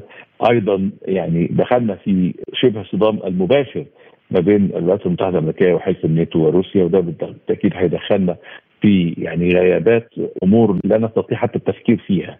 أيضا 0.50 0.90
يعني 1.08 1.46
دخلنا 1.50 1.94
في 1.94 2.34
شبه 2.54 2.82
صدام 2.82 3.18
المباشر 3.26 3.84
ما 4.30 4.40
بين 4.40 4.70
الولايات 4.76 5.06
المتحدة 5.06 5.30
الأمريكية 5.38 5.74
وحلف 5.74 6.04
الناتو 6.04 6.38
وروسيا 6.38 6.84
وده 6.84 7.00
بالتأكيد 7.00 7.72
هيدخلنا 7.74 8.36
في 8.80 9.14
يعني 9.18 9.48
غيابات 9.48 10.08
أمور 10.42 10.78
لا 10.84 10.98
نستطيع 10.98 11.38
حتى 11.38 11.56
التفكير 11.56 11.96
فيها. 12.06 12.38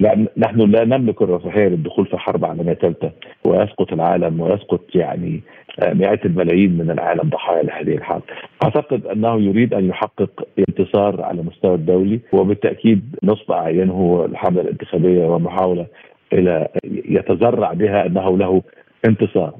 لأن 0.00 0.26
نحن 0.36 0.60
لا 0.60 0.84
نملك 0.84 1.22
الرفاهية 1.22 1.68
للدخول 1.68 2.06
في 2.06 2.18
حرب 2.18 2.44
عالمية 2.44 2.74
ثالثة 2.74 3.10
ويسقط 3.44 3.92
العالم 3.92 4.40
ويسقط 4.40 4.80
يعني 4.94 5.40
مئات 5.82 6.26
الملايين 6.26 6.78
من 6.78 6.90
العالم 6.90 7.28
ضحايا 7.30 7.62
لهذه 7.62 7.94
الحرب. 7.94 8.22
أعتقد 8.64 9.06
أنه 9.06 9.40
يريد 9.40 9.74
أن 9.74 9.88
يحقق 9.88 10.46
انتصار 10.58 11.22
على 11.22 11.40
المستوى 11.40 11.74
الدولي 11.74 12.20
وبالتأكيد 12.32 13.16
نصب 13.24 13.52
أعينه 13.52 14.26
الحملة 14.30 14.60
الانتخابية 14.60 15.26
ومحاولة 15.26 15.86
إلى 16.32 16.68
يتزرع 16.84 17.72
بها 17.72 18.06
أنه 18.06 18.38
له 18.38 18.62
انتصار. 19.08 19.54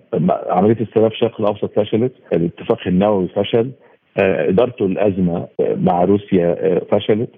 عملية 0.48 0.74
في 0.74 1.06
الشرق 1.06 1.40
الأوسط 1.40 1.78
فشلت، 1.80 2.12
الاتفاق 2.32 2.78
النووي 2.86 3.28
فشل، 3.28 3.70
ادارته 4.18 4.86
الأزمة 4.86 5.46
مع 5.60 6.04
روسيا 6.04 6.80
فشلت، 6.90 7.30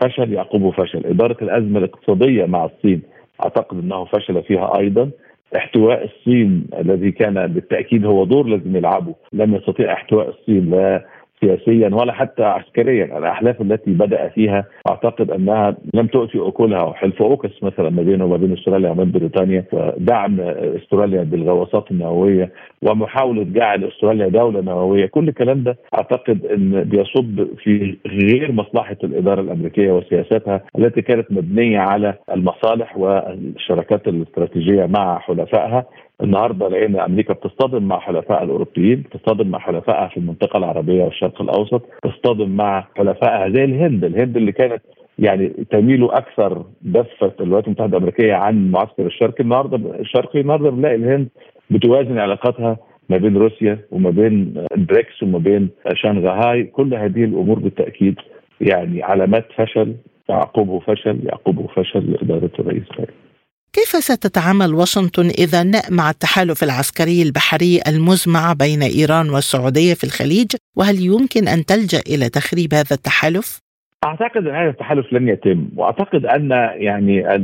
فشل 0.00 0.32
يعقبه 0.32 0.70
فشل. 0.70 1.06
إدارة 1.06 1.36
الأزمة 1.42 1.78
الاقتصادية 1.78 2.44
مع 2.44 2.64
الصين 2.64 3.02
أعتقد 3.44 3.78
أنه 3.78 4.04
فشل 4.04 4.42
فيها 4.42 4.78
أيضا. 4.78 5.10
احتواء 5.56 6.04
الصين 6.04 6.66
الذي 6.78 7.12
كان 7.12 7.46
بالتأكيد 7.46 8.06
هو 8.06 8.24
دور 8.24 8.46
لازم 8.46 8.76
يلعبه. 8.76 9.14
لم 9.32 9.54
يستطيع 9.54 9.92
احتواء 9.92 10.28
الصين 10.28 10.70
لا 10.70 11.04
سياسيا 11.40 11.88
ولا 11.94 12.12
حتى 12.12 12.42
عسكريا. 12.44 13.18
الاحلاف 13.18 13.60
التي 13.60 13.90
بدأ 13.90 14.28
فيها 14.28 14.64
أعتقد 14.88 15.30
أنها 15.30 15.76
لم 15.94 16.06
تؤتي 16.06 16.38
أكلها. 16.38 16.82
وحلف 16.82 17.22
أوكس 17.22 17.62
مثلا 17.62 17.90
ما 17.90 18.02
بينه 18.02 18.24
وما 18.24 18.36
بين 18.36 18.52
أستراليا 18.52 18.90
وما 18.90 19.04
بين 19.04 19.12
بريطانيا 19.12 19.64
ودعم 19.72 20.40
أستراليا 20.40 21.22
بالغواصات 21.22 21.90
النووية 21.90 22.50
ومحاولة 22.82 23.42
جعل 23.44 23.84
أستراليا 23.84 24.28
دولة 24.28 24.60
نووية. 24.60 25.06
كل 25.06 25.28
الكلام 25.28 25.62
ده 25.62 25.76
أعتقد 25.94 26.44
إن 26.46 26.82
بيصب 26.84 27.46
في 27.62 27.96
غير 28.06 28.52
مصلحة 28.52 28.96
الإدارة 29.04 29.40
الأمريكية 29.40 29.92
وسياساتها 29.92 30.60
التي 30.78 31.02
كانت 31.02 31.32
مبنية 31.32 31.78
على 31.78 32.14
المصالح 32.32 32.98
والشراكات 32.98 34.08
الاستراتيجية 34.08 34.86
مع 34.86 35.18
حلفائها. 35.18 35.84
النهارده 36.22 36.68
لقينا 36.68 37.06
أمريكا 37.06 37.34
بتصطدم 37.34 37.82
مع 37.82 37.98
حلفائها 37.98 38.42
الأوروبيين، 38.42 39.02
بتصطدم 39.02 39.48
مع 39.48 39.58
حلفائها 39.58 40.08
في 40.08 40.16
المنطقة 40.16 40.56
العربية 40.56 41.04
والشرق 41.04 41.42
الأوسط، 41.42 41.82
تصطدم 42.02 42.56
مع 42.56 42.86
حلفائها 42.96 43.48
زي 43.48 43.64
الهند، 43.64 44.04
الهند 44.04 44.36
اللي 44.36 44.52
كانت 44.52 44.82
يعني 45.18 45.48
تميل 45.48 46.10
أكثر 46.10 46.64
دفة 46.82 47.32
الولايات 47.40 47.66
المتحدة 47.66 47.96
الأمريكية 47.96 48.34
عن 48.34 48.70
معسكر 48.70 49.06
الشرقي 49.06 49.44
النهارده 49.44 50.00
الشرقي 50.00 50.40
النهارده 50.40 50.70
بنلاقي 50.70 50.94
الهند 50.94 51.28
بتوازن 51.70 52.18
علاقاتها 52.18 52.76
ما 53.08 53.16
بين 53.16 53.36
روسيا 53.36 53.78
وما 53.90 54.10
بين 54.10 54.54
البريكس 54.76 55.22
وما 55.22 55.38
بين 55.38 55.68
شنغهاي، 55.94 56.64
كل 56.64 56.94
هذه 56.94 57.24
الأمور 57.24 57.58
بالتأكيد 57.58 58.16
يعني 58.60 59.02
علامات 59.02 59.46
فشل 59.56 59.94
يعقبه 60.28 60.78
فشل 60.78 61.18
يعقبه 61.26 61.66
فشل 61.66 62.12
لإدارة 62.12 62.50
الرئيس 62.58 62.88
بايدن. 62.96 63.23
كيف 63.74 63.90
ستتعامل 64.10 64.74
واشنطن 64.74 65.26
إذا 65.44 65.62
مع 65.90 66.10
التحالف 66.10 66.62
العسكري 66.62 67.22
البحري 67.22 67.80
المزمع 67.88 68.52
بين 68.52 68.82
إيران 68.82 69.30
والسعودية 69.30 69.94
في 69.94 70.04
الخليج 70.04 70.50
وهل 70.76 70.96
يمكن 71.12 71.48
أن 71.54 71.64
تلجأ 71.64 72.02
إلى 72.12 72.28
تخريب 72.28 72.74
هذا 72.74 72.94
التحالف؟ 72.98 73.60
أعتقد 74.04 74.46
أن 74.46 74.54
هذا 74.54 74.70
التحالف 74.70 75.12
لن 75.12 75.28
يتم 75.28 75.68
وأعتقد 75.76 76.26
أن 76.26 76.50
يعني 76.74 77.34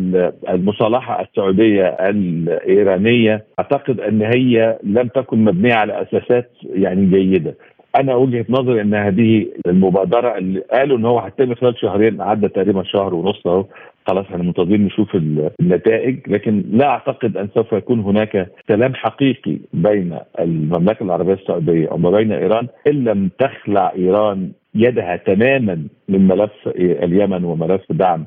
المصالحة 0.49 1.23
السعودية 1.23 1.87
الإيرانية 1.87 3.45
أعتقد 3.59 4.01
أن 4.01 4.23
هي 4.23 4.79
لم 4.83 5.09
تكن 5.09 5.45
مبنية 5.45 5.75
على 5.75 6.03
أساسات 6.03 6.51
يعني 6.65 7.07
جيدة 7.07 7.55
أنا 7.97 8.15
وجهة 8.15 8.45
نظري 8.49 8.81
أن 8.81 8.95
هذه 8.95 9.47
المبادرة 9.67 10.39
اللي 10.39 10.61
قالوا 10.61 10.99
إن 10.99 11.05
هو 11.05 11.19
هتتم 11.19 11.55
خلال 11.55 11.81
شهرين 11.81 12.21
عدى 12.21 12.49
تقريبا 12.49 12.83
شهر 12.83 13.15
ونص 13.15 13.47
أهو 13.47 13.65
خلاص 14.07 14.27
إحنا 14.27 14.43
منتظرين 14.43 14.85
نشوف 14.85 15.17
النتائج 15.61 16.19
لكن 16.27 16.65
لا 16.71 16.87
اعتقد 16.89 17.37
ان 17.37 17.49
سوف 17.55 17.73
يكون 17.73 18.01
هناك 18.01 18.49
سلام 18.69 18.95
حقيقي 18.95 19.57
بين 19.73 20.19
المملكة 20.41 21.03
العربية 21.03 21.33
السعودية 21.35 21.89
وما 21.93 22.11
بين 22.11 22.33
إيران 22.33 22.67
إن 22.87 23.05
لم 23.05 23.31
تخلع 23.39 23.93
إيران 23.97 24.51
يدها 24.75 25.17
تماما 25.17 25.87
من 26.09 26.29
ملف 26.29 26.53
اليمن 26.77 27.45
وملف 27.45 27.83
دعم 27.91 28.25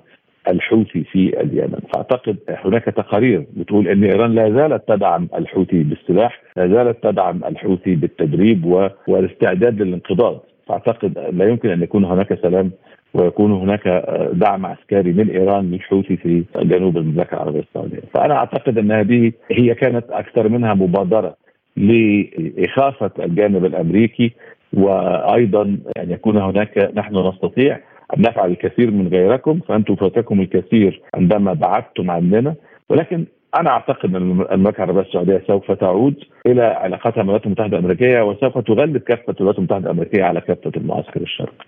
الحوثي 0.47 1.03
في 1.03 1.41
اليمن. 1.41 1.79
فأعتقد 1.93 2.37
هناك 2.49 2.83
تقارير 2.85 3.45
بتقول 3.57 3.87
إن 3.87 4.03
إيران 4.03 4.35
لا 4.35 4.51
زالت 4.51 4.83
تدعم 4.87 5.27
الحوثي 5.35 5.83
بالسلاح 5.83 6.41
لا 6.57 6.67
زالت 6.67 7.03
تدعم 7.03 7.41
الحوثي 7.45 7.95
بالتدريب 7.95 8.65
والاستعداد 9.07 9.81
للانقضاض. 9.81 10.39
فأعتقد 10.67 11.19
لا 11.33 11.49
يمكن 11.49 11.69
أن 11.69 11.83
يكون 11.83 12.05
هناك 12.05 12.39
سلام 12.41 12.71
ويكون 13.13 13.51
هناك 13.51 13.87
دعم 14.33 14.65
عسكري 14.65 15.11
من 15.11 15.29
إيران 15.29 15.71
للحوثي 15.71 16.17
في 16.17 16.43
جنوب 16.55 16.97
المملكة 16.97 17.33
العربية 17.35 17.59
السعودية، 17.59 18.01
فأنا 18.13 18.35
أعتقد 18.35 18.77
أن 18.77 18.91
هذه 18.91 19.31
هي 19.51 19.75
كانت 19.75 20.05
أكثر 20.11 20.49
منها 20.49 20.73
مبادرة 20.73 21.35
لإخافة 21.77 23.11
الجانب 23.19 23.65
الأمريكي 23.65 24.31
وأيضا 24.73 25.61
أن 25.97 26.11
يكون 26.11 26.37
هناك 26.37 26.91
نحن 26.95 27.27
نستطيع 27.27 27.79
أن 28.17 28.21
نفعل 28.21 28.51
الكثير 28.51 28.91
من 28.91 29.07
غيركم 29.07 29.59
فأنتم 29.59 29.95
فاتكم 29.95 30.41
الكثير 30.41 31.01
عندما 31.15 31.53
بعدتم 31.53 32.11
عننا. 32.11 32.55
ولكن 32.89 33.25
أنا 33.55 33.69
أعتقد 33.69 34.15
أن 34.15 34.15
المملكة 34.51 34.83
العربية 34.83 35.01
السعودية 35.01 35.43
سوف 35.47 35.71
تعود 35.71 36.15
إلى 36.45 36.61
علاقتها 36.61 37.11
مع 37.11 37.21
الولايات 37.21 37.45
المتحدة 37.45 37.77
الأمريكية 37.77 38.21
وسوف 38.21 38.57
تغلب 38.57 38.97
كافة 38.97 39.33
الولايات 39.39 39.57
المتحدة 39.59 39.85
الأمريكية 39.85 40.23
على 40.23 40.41
كافة 40.41 40.71
المعسكر 40.77 41.21
الشرقي. 41.21 41.65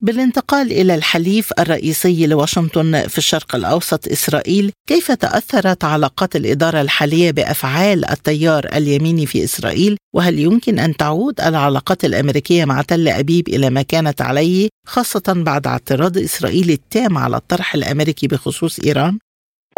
بالانتقال 0.00 0.72
إلى 0.72 0.94
الحليف 0.94 1.50
الرئيسي 1.58 2.26
لواشنطن 2.26 2.92
في 3.08 3.18
الشرق 3.18 3.54
الأوسط 3.54 4.08
إسرائيل، 4.08 4.72
كيف 4.88 5.12
تأثرت 5.12 5.84
علاقات 5.84 6.36
الإدارة 6.36 6.80
الحالية 6.80 7.30
بأفعال 7.30 8.10
التيار 8.10 8.64
اليميني 8.76 9.26
في 9.26 9.44
إسرائيل؟ 9.44 9.96
وهل 10.14 10.38
يمكن 10.38 10.78
أن 10.78 10.96
تعود 10.96 11.40
العلاقات 11.40 12.04
الأمريكية 12.04 12.64
مع 12.64 12.82
تل 12.82 13.08
أبيب 13.08 13.48
إلى 13.48 13.70
ما 13.70 13.82
كانت 13.82 14.22
عليه 14.22 14.68
خاصة 14.86 15.44
بعد 15.46 15.66
اعتراض 15.66 16.18
إسرائيل 16.18 16.70
التام 16.70 17.18
على 17.18 17.36
الطرح 17.36 17.74
الأمريكي 17.74 18.26
بخصوص 18.26 18.80
إيران؟ 18.86 19.18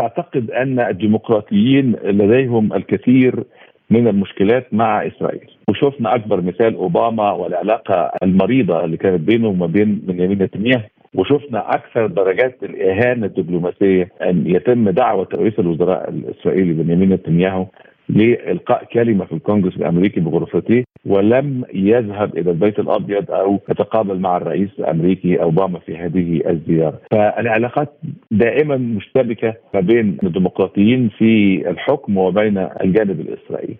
أعتقد 0.00 0.50
أن 0.50 0.80
الديمقراطيين 0.80 1.96
لديهم 2.04 2.72
الكثير 2.72 3.44
من 3.90 4.08
المشكلات 4.08 4.74
مع 4.74 5.06
إسرائيل. 5.06 5.50
وشفنا 5.68 6.14
أكبر 6.14 6.40
مثال 6.40 6.74
أوباما 6.74 7.32
والعلاقة 7.32 8.10
المريضة 8.22 8.84
اللي 8.84 8.96
كانت 8.96 9.20
بينه 9.20 9.48
وما 9.48 9.66
بين 9.66 9.94
بنيامين 9.94 10.42
نتنياهو. 10.42 10.82
وشفنا 11.14 11.74
أكثر 11.74 12.06
درجات 12.06 12.58
الإهانة 12.62 13.26
الدبلوماسية 13.26 14.08
أن 14.22 14.44
يتم 14.46 14.90
دعوة 14.90 15.28
رئيس 15.34 15.58
الوزراء 15.58 16.10
الإسرائيلي 16.10 16.72
بنيامين 16.72 17.08
نتنياهو 17.12 17.66
لإلقاء 18.08 18.84
كلمة 18.84 19.24
في 19.24 19.32
الكونغرس 19.32 19.76
الأمريكي 19.76 20.20
بغرفته 20.20 20.84
ولم 21.06 21.64
يذهب 21.74 22.38
إلى 22.38 22.50
البيت 22.50 22.78
الأبيض 22.78 23.30
أو 23.30 23.60
يتقابل 23.70 24.18
مع 24.18 24.36
الرئيس 24.36 24.68
الأمريكي 24.78 25.42
أوباما 25.42 25.78
في 25.78 25.96
هذه 25.96 26.40
الزيارة، 26.50 27.00
فالعلاقات 27.10 27.92
دائما 28.30 28.76
مشتبكة 28.76 29.54
ما 29.74 29.80
بين 29.80 30.16
الديمقراطيين 30.22 31.08
في 31.08 31.62
الحكم 31.70 32.16
وبين 32.16 32.58
الجانب 32.58 33.20
الإسرائيلي. 33.20 33.76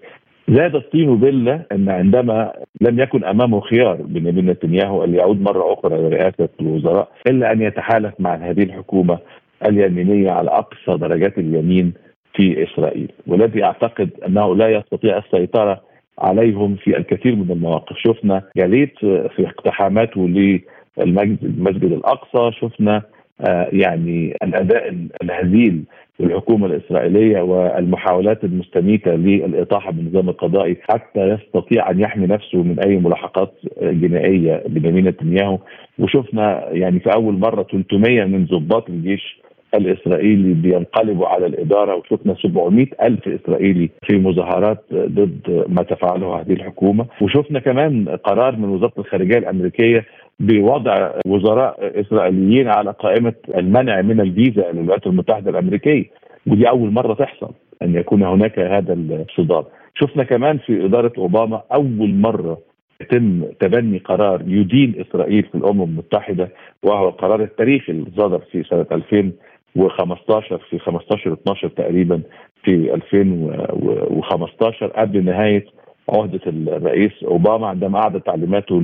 زاد 0.49 0.75
الطين 0.75 1.17
بله 1.17 1.63
أن 1.73 1.89
عندما 1.89 2.53
لم 2.81 3.01
يكن 3.01 3.25
أمامه 3.25 3.61
خيار 3.61 3.97
بنيامين 4.03 4.47
نتنياهو 4.47 5.05
أن 5.05 5.15
يعود 5.15 5.41
مرة 5.41 5.73
أخرى 5.73 5.97
لرئاسه 5.97 6.49
الوزراء 6.61 7.09
إلا 7.27 7.53
أن 7.53 7.63
يتحالف 7.63 8.15
مع 8.19 8.35
هذه 8.35 8.63
الحكومة 8.63 9.19
اليمينية 9.67 10.31
على 10.31 10.51
أقصى 10.51 10.99
درجات 10.99 11.39
اليمين 11.39 11.93
في 12.37 12.63
إسرائيل 12.65 13.13
والذي 13.27 13.65
أعتقد 13.65 14.11
أنه 14.27 14.57
لا 14.57 14.69
يستطيع 14.69 15.19
السيطرة 15.19 15.81
عليهم 16.19 16.77
في 16.77 16.97
الكثير 16.97 17.37
من 17.37 17.51
المواقف. 17.51 17.97
شفنا 17.99 18.43
جاليت 18.57 18.99
في 18.99 19.47
اقتحاماته 19.47 20.29
للمسجد 20.29 21.93
الأقصى 21.93 22.57
شفنا 22.61 23.03
آه 23.41 23.69
يعني 23.73 24.37
الأداء 24.43 24.97
الهزيل 25.23 25.83
الحكومة 26.21 26.67
الإسرائيلية 26.67 27.41
والمحاولات 27.43 28.45
المستميتة 28.45 29.11
للإطاحة 29.11 29.93
بالنظام 29.93 30.29
القضائي 30.29 30.77
حتى 30.91 31.21
يستطيع 31.21 31.91
أن 31.91 32.01
يحمي 32.01 32.27
نفسه 32.27 32.63
من 32.63 32.81
أي 32.81 32.97
ملاحقات 32.97 33.53
جنائية 33.83 34.63
بنيامين 34.67 35.05
نتنياهو. 35.09 35.59
وشفنا 35.99 36.69
يعني 36.73 37.01
في 37.01 37.11
أول 37.15 37.35
مرة 37.39 37.63
300 37.63 38.25
من 38.25 38.45
ضباط 38.47 38.91
الجيش 38.91 39.41
الإسرائيلي 39.77 40.55
بينقلبوا 40.55 41.27
على 41.27 41.47
الإدارة 41.47 41.95
وشفنا 41.97 42.35
700 42.43 42.87
ألف 43.03 43.29
إسرائيلي 43.29 43.91
في 44.03 44.19
مظاهرات 44.19 44.85
ضد 44.93 45.65
ما 45.69 45.83
تفعله 45.83 46.41
هذه 46.41 46.53
الحكومة. 46.53 47.07
وشفنا 47.21 47.61
كمان 47.61 48.09
قرار 48.09 48.57
من 48.57 48.69
وزارة 48.69 48.93
الخارجية 48.99 49.39
الأمريكية 49.39 50.05
بوضع 50.41 51.11
وزراء 51.27 52.01
إسرائيليين 52.01 52.69
على 52.69 52.91
قائمة 52.91 53.35
المنع 53.57 54.03
من 54.03 54.21
الفيزا 54.21 54.73
للولايات 54.73 55.07
المتحدة 55.07 55.51
الأمريكية 55.51 56.05
ودي 56.47 56.69
أول 56.69 56.91
مرة 56.91 57.15
تحصل 57.15 57.51
أن 57.83 57.95
يكون 57.95 58.23
هناك 58.23 58.59
هذا 58.59 58.93
الصدام. 58.93 59.65
شفنا 59.95 60.25
كمان 60.25 60.59
في 60.59 60.85
إدارة 60.85 61.13
أوباما 61.19 61.63
أول 61.73 62.15
مرة 62.15 62.59
يتم 63.01 63.43
تبني 63.61 63.99
قرار 63.99 64.43
يدين 64.47 64.95
إسرائيل 65.01 65.43
في 65.43 65.55
الأمم 65.55 65.83
المتحدة 65.83 66.49
وهو 66.83 67.09
القرار 67.09 67.43
التاريخي 67.43 67.93
اللي 67.93 68.11
صدر 68.17 68.39
في 68.39 68.63
سنة 68.63 68.87
2015 69.77 70.59
في 70.71 70.79
15 70.79 71.33
12 71.33 71.69
تقريبا 71.69 72.23
في 72.65 72.95
2015 72.95 74.87
قبل 74.87 75.25
نهاية 75.25 75.65
عهدة 76.09 76.41
الرئيس 76.47 77.13
أوباما 77.25 77.67
عندما 77.67 77.99
اعطى 77.99 78.21
تعليماته 78.21 78.81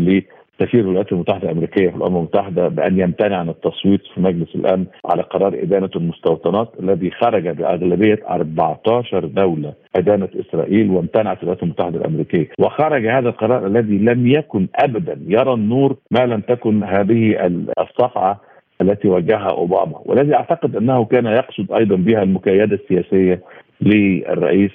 سفير 0.61 0.81
الولايات 0.81 1.13
المتحدة 1.13 1.43
الأمريكية 1.51 1.89
في 1.91 1.97
الأمم 1.97 2.17
المتحدة 2.17 2.69
بأن 2.69 3.01
يمتنع 3.01 3.37
عن 3.37 3.49
التصويت 3.49 4.01
في 4.15 4.21
مجلس 4.21 4.55
الأمن 4.55 4.87
على 5.05 5.23
قرار 5.23 5.55
إدانة 5.63 5.91
المستوطنات 5.97 6.69
الذي 6.81 7.11
خرج 7.11 7.49
بأغلبية 7.49 8.19
14 8.31 9.25
دولة 9.27 9.73
إدانة 9.97 10.29
إسرائيل 10.41 10.91
وامتنعت 10.91 11.43
الولايات 11.43 11.63
المتحدة 11.63 11.99
الأمريكية. 11.99 12.49
وخرج 12.61 13.07
هذا 13.07 13.29
القرار 13.29 13.67
الذي 13.67 13.99
لم 13.99 14.27
يكن 14.27 14.67
ابدا 14.75 15.21
يرى 15.27 15.53
النور 15.53 15.97
ما 16.11 16.27
لم 16.27 16.41
تكن 16.41 16.85
هذه 16.85 17.47
الصفعة 17.79 18.41
التي 18.81 19.09
وجهها 19.09 19.51
أوباما 19.51 19.99
والذي 20.05 20.35
أعتقد 20.35 20.77
أنه 20.77 21.05
كان 21.05 21.27
يقصد 21.27 21.73
أيضا 21.73 21.97
بها 21.97 22.23
المكايدة 22.23 22.77
السياسية 22.77 23.41
للرئيس 23.81 24.71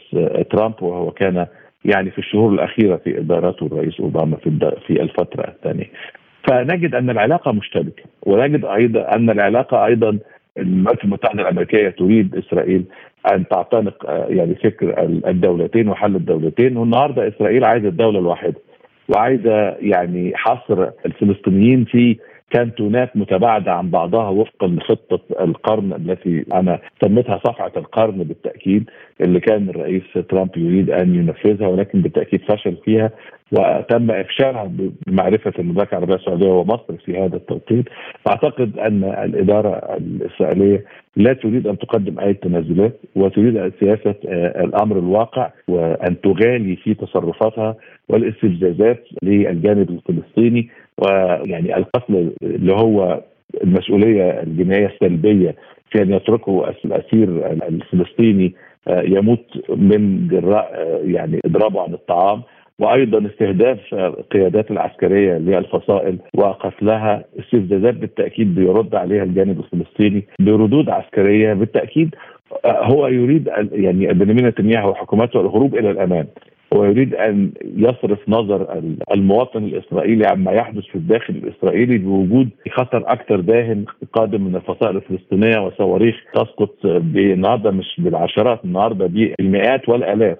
ترامب 0.51 0.83
وهو 0.83 1.11
كان 1.11 1.45
يعني 1.85 2.11
في 2.11 2.17
الشهور 2.17 2.53
الأخيرة 2.53 2.95
في 2.95 3.19
ادارته 3.19 3.65
الرئيس 3.65 3.99
أوباما 3.99 4.37
في 4.37 4.71
في 4.87 5.01
الفترة 5.01 5.47
الثانية. 5.47 5.89
فنجد 6.49 6.95
أن 6.95 7.09
العلاقة 7.09 7.51
مشتبكه 7.51 8.03
ونجد 8.25 8.65
أيضا 8.65 9.15
أن 9.15 9.29
العلاقة 9.29 9.85
أيضا 9.85 10.17
الولايات 10.57 11.03
المتحدة 11.03 11.41
الأمريكية 11.41 11.89
تريد 11.89 12.35
إسرائيل 12.35 12.83
أن 13.33 13.47
تعتنق 13.47 14.05
يعني 14.29 14.55
فكر 14.55 15.03
الدولتين 15.27 15.89
وحل 15.89 16.15
الدولتين 16.15 16.77
والنهاردة 16.77 17.27
إسرائيل 17.27 17.65
عايزة 17.65 17.87
الدولة 17.87 18.19
الواحدة 18.19 18.55
وعايزة 19.09 19.69
يعني 19.69 20.31
حصر 20.35 20.89
الفلسطينيين 21.05 21.85
في 21.85 22.17
كانتونات 22.49 23.17
متباعدة 23.17 23.73
عن 23.73 23.89
بعضها 23.89 24.29
وفقا 24.29 24.67
لخطة 24.67 25.19
القرن 25.41 25.93
التي 25.93 26.45
أنا 26.53 26.79
سميتها 27.03 27.37
صفعة 27.47 27.71
القرن 27.77 28.23
بالتأكيد 28.23 28.89
اللي 29.21 29.39
كان 29.39 29.69
الرئيس 29.69 30.03
ترامب 30.29 30.57
يريد 30.57 30.89
أن 30.89 31.15
ينفذها 31.15 31.67
ولكن 31.67 32.01
بالتأكيد 32.01 32.41
فشل 32.41 32.77
فيها 32.85 33.11
وتم 33.51 34.11
افشالها 34.11 34.71
بمعرفة 35.07 35.53
المملكه 35.59 35.89
العربية 35.91 36.15
السعودية 36.15 36.47
ومصر 36.47 36.97
في 37.05 37.17
هذا 37.17 37.35
التوقيت. 37.35 37.85
أعتقد 38.27 38.77
أن 38.79 39.03
الإدارة 39.03 39.69
الإسرائيلية 39.97 40.85
لا 41.15 41.33
تريد 41.33 41.67
أن 41.67 41.77
تقدم 41.77 42.19
أي 42.19 42.33
تنازلات 42.33 42.99
وتريد 43.15 43.73
سياسة 43.79 44.15
آه، 44.27 44.63
الأمر 44.63 44.99
الواقع 44.99 45.49
وأن 45.67 46.21
تغالي 46.21 46.75
في 46.75 46.93
تصرفاتها 46.93 47.75
والإستفزازات 48.09 49.03
للجانب 49.23 49.89
الفلسطيني 49.89 50.69
ويعني 50.97 51.77
القتل 51.77 52.31
اللي 52.43 52.73
هو 52.73 53.21
المسؤولية 53.63 54.41
الجنائية 54.43 54.87
السلبية 54.87 55.55
في 55.91 56.01
أن 56.01 56.13
يتركوا 56.13 56.69
الأسير 56.85 57.51
الفلسطيني 57.51 58.55
آه، 58.87 59.01
يموت 59.01 59.69
من 59.69 60.27
جراء 60.27 60.71
آه، 60.73 61.01
يعني 61.03 61.39
إضرابه 61.45 61.81
عن 61.81 61.93
الطعام. 61.93 62.41
وأيضا 62.79 63.27
استهداف 63.27 63.93
القيادات 63.93 64.71
العسكرية 64.71 65.37
للفصائل 65.37 66.17
وقتلها. 66.33 67.23
استفزازات 67.39 67.93
بالتأكيد 67.93 68.55
بيرد 68.55 68.95
عليها 68.95 69.23
الجانب 69.23 69.59
الفلسطيني 69.59 70.23
بردود 70.39 70.89
عسكرية. 70.89 71.53
بالتأكيد 71.53 72.15
آه، 72.65 72.85
هو 72.85 73.07
يريد 73.07 73.47
يعني 73.71 74.13
بنيامين 74.13 74.47
نتنياهو 74.47 74.89
وحكومته 74.89 75.41
الهروب 75.41 75.75
إلى 75.75 75.91
الامام 75.91 76.27
ويريد 76.71 77.15
أن 77.15 77.51
يصرف 77.77 78.19
نظر 78.29 78.81
المواطن 79.13 79.63
الإسرائيلي 79.63 80.27
عما 80.27 80.51
يحدث 80.51 80.83
في 80.83 80.95
الداخل 80.95 81.33
الإسرائيلي 81.35 81.97
بوجود 81.97 82.49
خطر 82.71 83.03
أكثر 83.07 83.39
داهم 83.39 83.85
قادم 84.13 84.41
من 84.41 84.55
الفصائل 84.55 84.95
الفلسطينية 84.95 85.59
وصواريخ 85.65 86.15
تسقط 86.33 86.85
النهارده 86.85 87.71
مش 87.71 87.95
بالعشرات 87.97 88.65
النهارده 88.65 89.05
بالمئات 89.07 89.89
والآلاف 89.89 90.37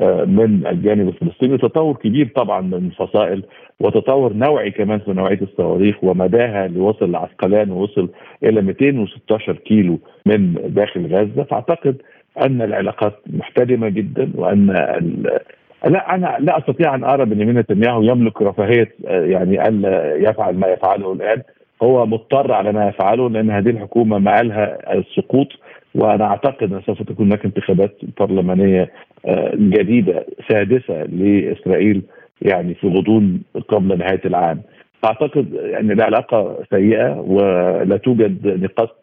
آه، 0.00 0.24
من 0.24 0.66
الجانب 0.66 1.08
الفلسطيني. 1.08 1.58
تطور 1.58 1.96
كبير 1.96 2.28
طبعا 2.36 2.60
من 2.60 2.74
الفصائل 2.74 3.42
وتطور 3.80 4.32
نوعي 4.32 4.70
كمان 4.70 4.98
في 4.98 5.12
نوعية 5.12 5.40
الصواريخ 5.42 6.04
ومداها 6.04 6.66
اللي 6.66 6.80
وصل 6.80 7.10
لعسقلان 7.12 7.70
ووصل 7.70 8.08
إلى 8.44 8.62
216 8.62 9.52
كيلو 9.52 9.98
من 10.26 10.54
داخل 10.74 11.06
غزة. 11.06 11.42
فأعتقد 11.42 11.96
أن 12.46 12.62
العلاقات 12.62 13.14
محتدمه 13.26 13.88
جدا 13.88 14.30
وأن 14.34 14.66
لا 15.86 16.14
أنا 16.14 16.36
لا 16.40 16.58
أستطيع 16.58 16.94
أن 16.94 17.04
أرى 17.04 17.24
بنيامين 17.24 17.58
نتنياهو 17.58 18.02
يملك 18.02 18.42
رفاهية 18.42 18.94
يعني 19.04 19.68
الا 19.68 20.14
يفعل 20.14 20.54
ما 20.56 20.66
يفعله 20.66 21.12
الآن 21.12 21.42
هو 21.82 22.06
مضطر 22.06 22.52
على 22.52 22.72
ما 22.72 22.88
يفعله 22.88 23.30
لأن 23.30 23.50
هذه 23.50 23.70
الحكومة 23.70 24.18
معالها 24.18 24.92
السقوط 24.98 25.48
وأنا 25.94 26.24
أعتقد 26.24 26.72
أن 26.72 26.82
سوف 26.86 27.02
تكون 27.02 27.26
هناك 27.26 27.44
انتخابات 27.44 27.96
برلمانية 28.20 28.90
آه، 29.26 29.52
جديدة 29.54 30.26
سادسة 30.50 31.02
لإسرائيل 31.02 32.02
يعني 32.42 32.74
في 32.74 32.88
غضون 32.88 33.42
قبل 33.68 33.98
نهاية 33.98 34.20
العام. 34.24 34.62
أعتقد 35.04 35.54
أن 35.54 35.90
العلاقه 35.90 36.64
سيئة 36.70 37.20
ولا 37.20 37.96
توجد 37.96 38.62
نقاط 38.64 38.96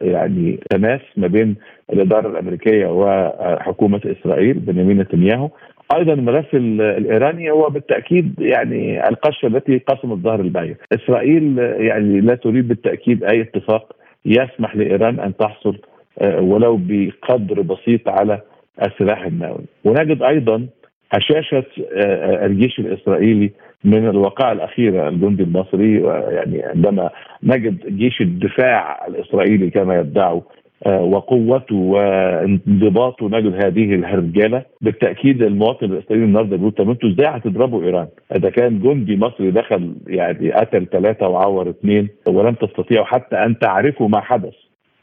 يعني 0.00 0.60
تماس 0.70 1.00
ما 1.16 1.26
بين 1.26 1.56
الإدارة 1.92 2.28
الأمريكية 2.28 2.86
وحكومة 2.86 4.00
إسرائيل 4.06 4.54
بنيامين 4.54 4.98
نتنياهو. 4.98 5.50
أيضا 5.96 6.12
الملف 6.12 6.54
الإيراني 6.54 7.50
هو 7.50 7.68
بالتأكيد 7.70 8.34
يعني 8.38 9.08
القشه 9.08 9.46
التي 9.46 9.78
قسمت 9.78 10.18
ظهر 10.18 10.40
البعير، 10.40 10.76
إسرائيل 10.92 11.58
يعني 11.58 12.20
لا 12.20 12.34
تريد 12.34 12.68
بالتأكيد 12.68 13.24
أي 13.24 13.40
اتفاق 13.40 13.92
يسمح 14.26 14.76
لإيران 14.76 15.20
أن 15.20 15.36
تحصل 15.36 15.78
آه، 16.18 16.40
ولو 16.40 16.80
بقدر 16.82 17.60
بسيط 17.60 18.08
على 18.08 18.40
السلاح 18.82 19.24
النووي، 19.24 19.64
ونجد 19.84 20.22
أيضا 20.22 20.66
هشاشه 21.10 21.64
آه، 21.92 22.46
الجيش 22.46 22.78
الإسرائيلي 22.78 23.50
من 23.84 24.08
الواقعة 24.08 24.52
الأخيرة 24.52 25.08
الجندي 25.08 25.42
المصري 25.42 26.02
يعني 26.34 26.62
عندما 26.62 27.10
نجد 27.42 27.96
جيش 27.96 28.20
الدفاع 28.20 29.06
الإسرائيلي 29.06 29.70
كما 29.70 30.00
يدعوا 30.00 30.40
آه، 30.86 31.00
وقوته 31.02 31.74
وانضباطه 31.76 33.28
نجد 33.28 33.64
هذه 33.64 33.94
الهرجله 33.94 34.62
بالتأكيد 34.80 35.42
المواطن 35.42 35.86
الإسرائيلي 35.86 36.24
النهارده 36.24 36.56
بيقول 36.56 36.72
طب 36.72 36.90
أنتوا 36.90 37.10
إزاي 37.10 37.26
هتضربوا 37.26 37.82
إيران؟ 37.82 38.08
إذا 38.36 38.50
كان 38.50 38.80
جندي 38.80 39.16
مصري 39.16 39.50
دخل 39.50 39.94
يعني 40.06 40.52
قتل 40.52 40.86
ثلاثة 40.86 41.28
وعور 41.28 41.70
اثنين 41.70 42.08
ولم 42.26 42.54
تستطيعوا 42.54 43.04
حتى 43.04 43.36
أن 43.36 43.58
تعرفوا 43.58 44.08
ما 44.08 44.20
حدث 44.20 44.54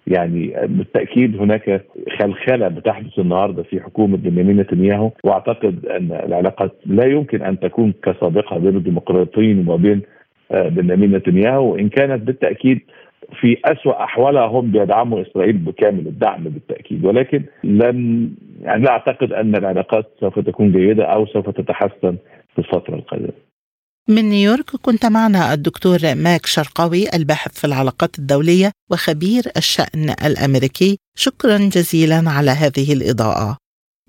يعني 0.08 0.54
بالتأكيد 0.68 1.36
هناك 1.38 1.86
خلخلة 2.20 2.68
بتحدث 2.68 3.20
النهارده 3.20 3.63
في 3.63 3.82
حكومة 3.82 4.18
بنيامين 4.18 4.58
نتنياهو 4.58 5.12
وأعتقد 5.24 5.86
أن 5.86 6.12
العلاقات 6.12 6.72
لا 6.86 7.06
يمكن 7.06 7.41
أن 7.41 7.60
تكون 7.60 7.94
كسابقها 8.04 8.58
بين 8.58 8.76
الديمقراطيين 8.78 9.70
وبين 9.70 10.02
آه، 10.52 10.70
بنيامين 10.70 11.12
نتنياهو 11.12 11.74
وإن 11.74 11.89
كانت 11.89 12.22
بالتأكيد 12.22 12.80
في 13.41 13.58
أسوأ 13.65 14.04
أحوالها 14.04 14.46
هم 14.46 14.72
بيدعموا 14.72 15.22
إسرائيل 15.22 15.58
بكامل 15.58 16.08
الدعم 16.08 16.44
بالتأكيد. 16.44 17.06
ولكن 17.06 17.44
لن 17.63 18.30
يعني 18.62 18.84
لا 18.84 18.91
أعتقد 18.91 19.34
أن 19.34 19.56
العلاقات 19.56 20.12
سوف 20.20 20.39
تكون 20.39 20.72
جيدة 20.72 21.04
أو 21.06 21.26
سوف 21.26 21.50
تتحسن 21.50 22.18
في 22.54 22.60
الفترة 22.60 22.96
القادمة. 22.96 23.34
من 24.10 24.30
نيويورك 24.30 24.76
كنت 24.82 25.06
معنا 25.06 25.54
الدكتور 25.54 26.15
ماك 26.15 26.46
شرقاوي 26.46 27.15
الباحث 27.15 27.52
في 27.54 27.68
العلاقات 27.68 28.20
الدولية 28.20 28.72
وخبير 28.91 29.52
الشأن 29.58 30.10
الأمريكي. 30.10 30.98
شكرا 31.18 31.58
جزيلا 31.58 32.24
على 32.30 32.52
هذه 32.52 32.94
الإضاءة. 32.94 33.58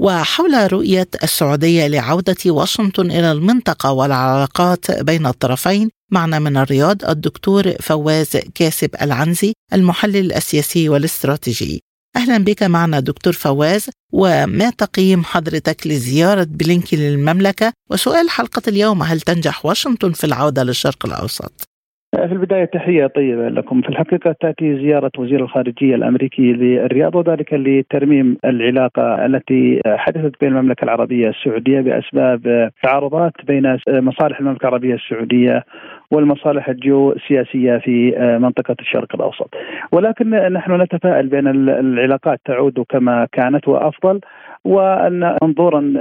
وحول 0.00 0.72
رؤية 0.72 1.08
السعودية 1.22 1.86
لعودة 1.86 2.36
واشنطن 2.46 3.10
إلى 3.10 3.32
المنطقة 3.32 3.92
والعلاقات 3.92 4.90
بين 4.90 5.26
الطرفين 5.26 5.90
معنا 6.10 6.38
من 6.38 6.56
الرياض 6.56 7.04
الدكتور 7.04 7.72
فواز 7.80 8.36
كاسب 8.54 8.90
العنزي 9.02 9.52
المحلل 9.72 10.32
السياسي 10.32 10.88
والاستراتيجي. 10.88 11.82
أهلا 12.16 12.38
بك 12.38 12.62
معنا 12.62 13.00
دكتور 13.00 13.32
فواز 13.32 13.90
وما 14.12 14.70
تقييم 14.70 15.24
حضرتك 15.24 15.86
لزيارة 15.86 16.44
بلينكن 16.44 16.96
للمملكة 16.96 17.72
وسؤال 17.90 18.30
حلقة 18.30 18.62
اليوم 18.68 19.02
هل 19.02 19.20
تنجح 19.20 19.66
واشنطن 19.66 20.12
في 20.12 20.24
العودة 20.24 20.62
للشرق 20.62 21.06
الأوسط؟ 21.06 21.68
في 22.14 22.32
البداية 22.32 22.64
تحية 22.64 23.06
طيبة 23.06 23.48
لكم. 23.48 23.82
في 23.82 23.88
الحقيقة 23.88 24.36
تأتي 24.40 24.76
زيارة 24.76 25.10
وزير 25.18 25.40
الخارجية 25.40 25.94
الأمريكي 25.94 26.52
للرياض 26.52 27.14
وذلك 27.14 27.52
لترميم 27.52 28.36
العلاقة 28.44 29.26
التي 29.26 29.80
حدثت 29.86 30.40
بين 30.40 30.48
المملكة 30.56 30.84
العربية 30.84 31.28
السعودية 31.28 31.80
بأسباب 31.80 32.70
تعارضات 32.82 33.32
بين 33.46 33.78
مصالح 33.88 34.40
المملكة 34.40 34.68
العربية 34.68 34.94
السعودية 34.94 35.64
والمصالح 36.10 36.68
الجيوسياسية 36.68 37.78
في 37.78 38.14
منطقة 38.42 38.76
الشرق 38.80 39.14
الأوسط. 39.14 39.54
ولكن 39.92 40.30
نحن 40.30 40.80
نتفائل 40.82 41.26
بأن 41.26 41.46
العلاقات 41.68 42.40
تعود 42.44 42.84
كما 42.88 43.26
كانت 43.32 43.68
وأفضل 43.68 44.20
وأن 44.64 45.36
منظورا 45.42 45.92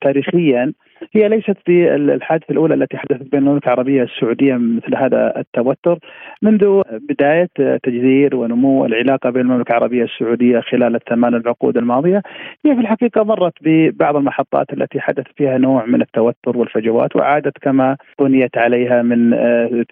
تاريخيا 0.00 0.72
هي 1.12 1.28
ليست 1.28 1.56
في 1.66 1.94
الحادثة 1.94 2.46
الأولى 2.50 2.74
التي 2.74 2.96
حدثت 2.96 3.30
بين 3.30 3.40
المملكة 3.40 3.66
العربية 3.66 4.02
السعودية 4.02 4.54
مثل 4.54 4.96
هذا 4.96 5.32
التوتر. 5.36 5.98
منذ 6.42 6.82
بداية 7.08 7.48
تجذير 7.82 8.36
ونمو 8.36 8.86
العلاقة 8.86 9.30
بين 9.30 9.42
المملكة 9.42 9.70
العربية 9.70 10.04
السعودية 10.04 10.60
خلال 10.60 10.94
الثمان 10.94 11.34
العقود 11.34 11.76
الماضية 11.76 12.22
هي 12.66 12.74
في 12.74 12.80
الحقيقة 12.80 13.22
مرت 13.22 13.52
ببعض 13.60 14.16
المحطات 14.16 14.72
التي 14.72 15.00
حدث 15.00 15.24
فيها 15.36 15.58
نوع 15.58 15.86
من 15.86 16.02
التوتر 16.02 16.56
والفجوات 16.58 17.16
وعادت 17.16 17.58
كما 17.58 17.96
بنيت 18.20 18.58
عليها 18.58 19.02
من 19.02 19.30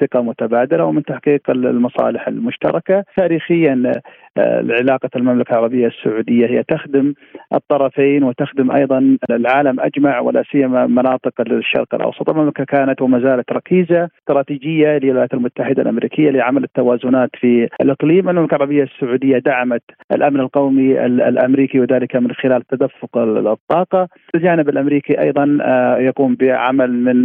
ثقة 0.01 0.23
متبادلة 0.23 0.85
ومن 0.85 1.03
تحقيق 1.03 1.51
المصالح 1.51 2.29
المشتركة. 2.29 3.05
تاريخيا 3.17 3.93
علاقة 4.71 5.11
المملكة 5.17 5.53
العربية 5.53 5.87
السعودية 5.87 6.47
هي 6.47 6.63
تخدم 6.63 7.15
الطرفين 7.55 8.25
وتخدم 8.25 8.71
أيضا 8.71 9.17
العالم 9.31 9.81
أجمع 9.81 10.21
ولا 10.21 10.43
سيما 10.53 10.87
مناطق 10.99 11.41
الشرق 11.41 11.95
الأوسط. 11.95 12.31
المملكة 12.31 12.65
كانت 12.65 13.03
وما 13.03 13.21
زالت 13.21 13.53
ركيزة 13.53 14.09
استراتيجية 14.21 14.99
للولايات 14.99 15.35
المتحدة 15.35 15.83
الأمريكية 15.83 16.31
لعمل 16.31 16.65
التوازنات 16.65 17.31
في 17.41 17.69
الإقليم. 17.81 18.29
المملكة 18.29 18.55
العربية 18.55 18.83
السعودية 18.83 19.39
دعمت 19.39 19.83
الأمن 20.13 20.41
القومي 20.41 21.07
الأمريكي 21.07 21.81
وذلك 21.81 22.17
من 22.17 22.33
خلال 22.33 22.63
تدفق 22.63 23.19
الطاقة. 23.19 24.09
الجانب 24.35 24.69
الأمريكي 24.69 25.21
أيضا 25.21 25.59
يقوم 26.01 26.35
بعمل 26.35 26.93
من 26.93 27.23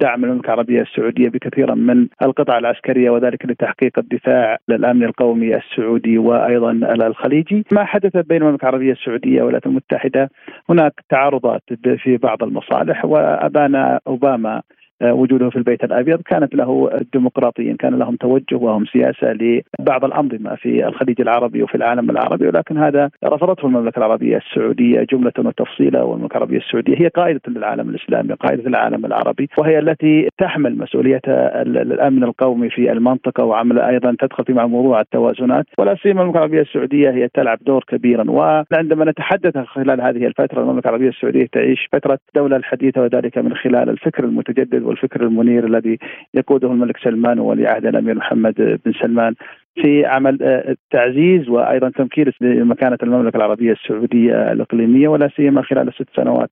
دعم 0.00 0.24
المملكة 0.24 0.46
العربية 0.46 0.82
السعودية 0.82 1.28
بكثير 1.28 1.74
من 1.74 2.06
القطع 2.22 2.58
العسكرية 2.58 3.10
وذلك 3.10 3.46
لتحقيق 3.46 3.98
الدفاع 3.98 4.58
للأمن 4.68 5.04
القومي 5.04 5.56
السعودي 5.56 6.18
وأيضا 6.18 6.70
الخليجي. 7.06 7.64
ما 7.72 7.84
حدث 7.84 8.16
بين 8.16 8.42
المملكة 8.42 8.62
العربية 8.62 8.92
السعودية 8.92 9.36
والولايات 9.36 9.66
المتحدة؟ 9.66 10.30
هناك 10.70 10.92
تعارضات 11.10 11.62
في 11.96 12.16
بعض 12.16 12.42
المصالح 12.42 13.04
وابان 13.06 13.74
أوباما. 14.06 14.62
آه، 15.02 15.12
وجوده 15.12 15.50
في 15.50 15.56
البيت 15.56 15.84
الأبيض 15.84 16.22
كانت 16.22 16.54
له 16.54 16.90
الديمقراطيين 17.00 17.76
كان 17.76 17.94
لهم 17.94 18.16
توجه 18.16 18.56
وهم 18.56 18.84
سياسة 18.84 19.32
لبعض 19.32 20.04
الأنظمة 20.04 20.54
في 20.54 20.86
الخليج 20.86 21.20
العربي 21.20 21.62
وفي 21.62 21.74
العالم 21.74 22.10
العربي 22.10 22.46
ولكن 22.46 22.78
هذا 22.78 23.10
رفضته 23.24 23.66
المملكة 23.66 23.98
العربية 23.98 24.36
السعودية 24.36 25.06
جملة 25.12 25.32
وتفصيلا 25.38 26.02
والمملكة 26.02 26.36
العربية 26.36 26.58
السعودية 26.58 26.96
هي 26.98 27.08
قائدة 27.08 27.40
للعالم 27.48 27.90
الإسلامي 27.90 28.34
قائدة 28.34 28.68
للعالم 28.68 29.06
العربي 29.06 29.48
وهي 29.58 29.78
التي 29.78 30.28
تحمل 30.38 30.78
مسؤولية 30.78 31.20
الأمن 31.26 32.24
القومي 32.24 32.70
في 32.70 32.92
المنطقة 32.92 33.44
وعمل 33.44 33.78
أيضا 33.78 34.16
تدخل 34.20 34.44
في 34.44 34.52
موضوع 34.52 35.00
التوازنات 35.00 35.66
ولا 35.78 35.96
سيما 36.02 36.20
المملكة 36.20 36.36
العربية 36.36 36.60
السعودية 36.60 37.10
هي 37.10 37.28
تلعب 37.28 37.58
دور 37.66 37.84
كبيرا 37.88 38.30
وعندما 38.30 39.04
نتحدث 39.04 39.58
خلال 39.58 40.00
هذه 40.00 40.26
الفترة 40.26 40.60
المملكة 40.60 40.88
العربية 40.88 41.08
السعودية 41.08 41.46
تعيش 41.52 41.88
فترة 41.92 42.18
الدولة 42.28 42.56
الحديثة 42.56 43.00
وذلك 43.02 43.38
من 43.38 43.54
خلال 43.54 43.90
الفكر 43.90 44.24
المتجدد 44.24 44.85
والفكر 44.86 45.22
المنير 45.22 45.66
الذي 45.66 45.98
يقوده 46.34 46.68
الملك 46.68 46.96
سلمان 46.96 47.38
وولي 47.38 47.66
عهد 47.66 47.86
الأمير 47.86 48.14
محمد 48.14 48.80
بن 48.86 48.92
سلمان. 48.92 49.34
في 49.82 50.06
عمل 50.06 50.42
آه، 50.42 50.76
تعزيز 50.90 51.48
وأيضا 51.48 51.88
تمكين 51.88 52.32
مكانه 52.42 52.98
المملكة 53.02 53.36
العربية 53.36 53.72
السعودية 53.72 54.52
الإقليمية 54.52 55.08
ولا 55.08 55.30
سيما 55.36 55.62
خلال 55.62 55.88
الست 55.88 56.08
سنوات 56.16 56.50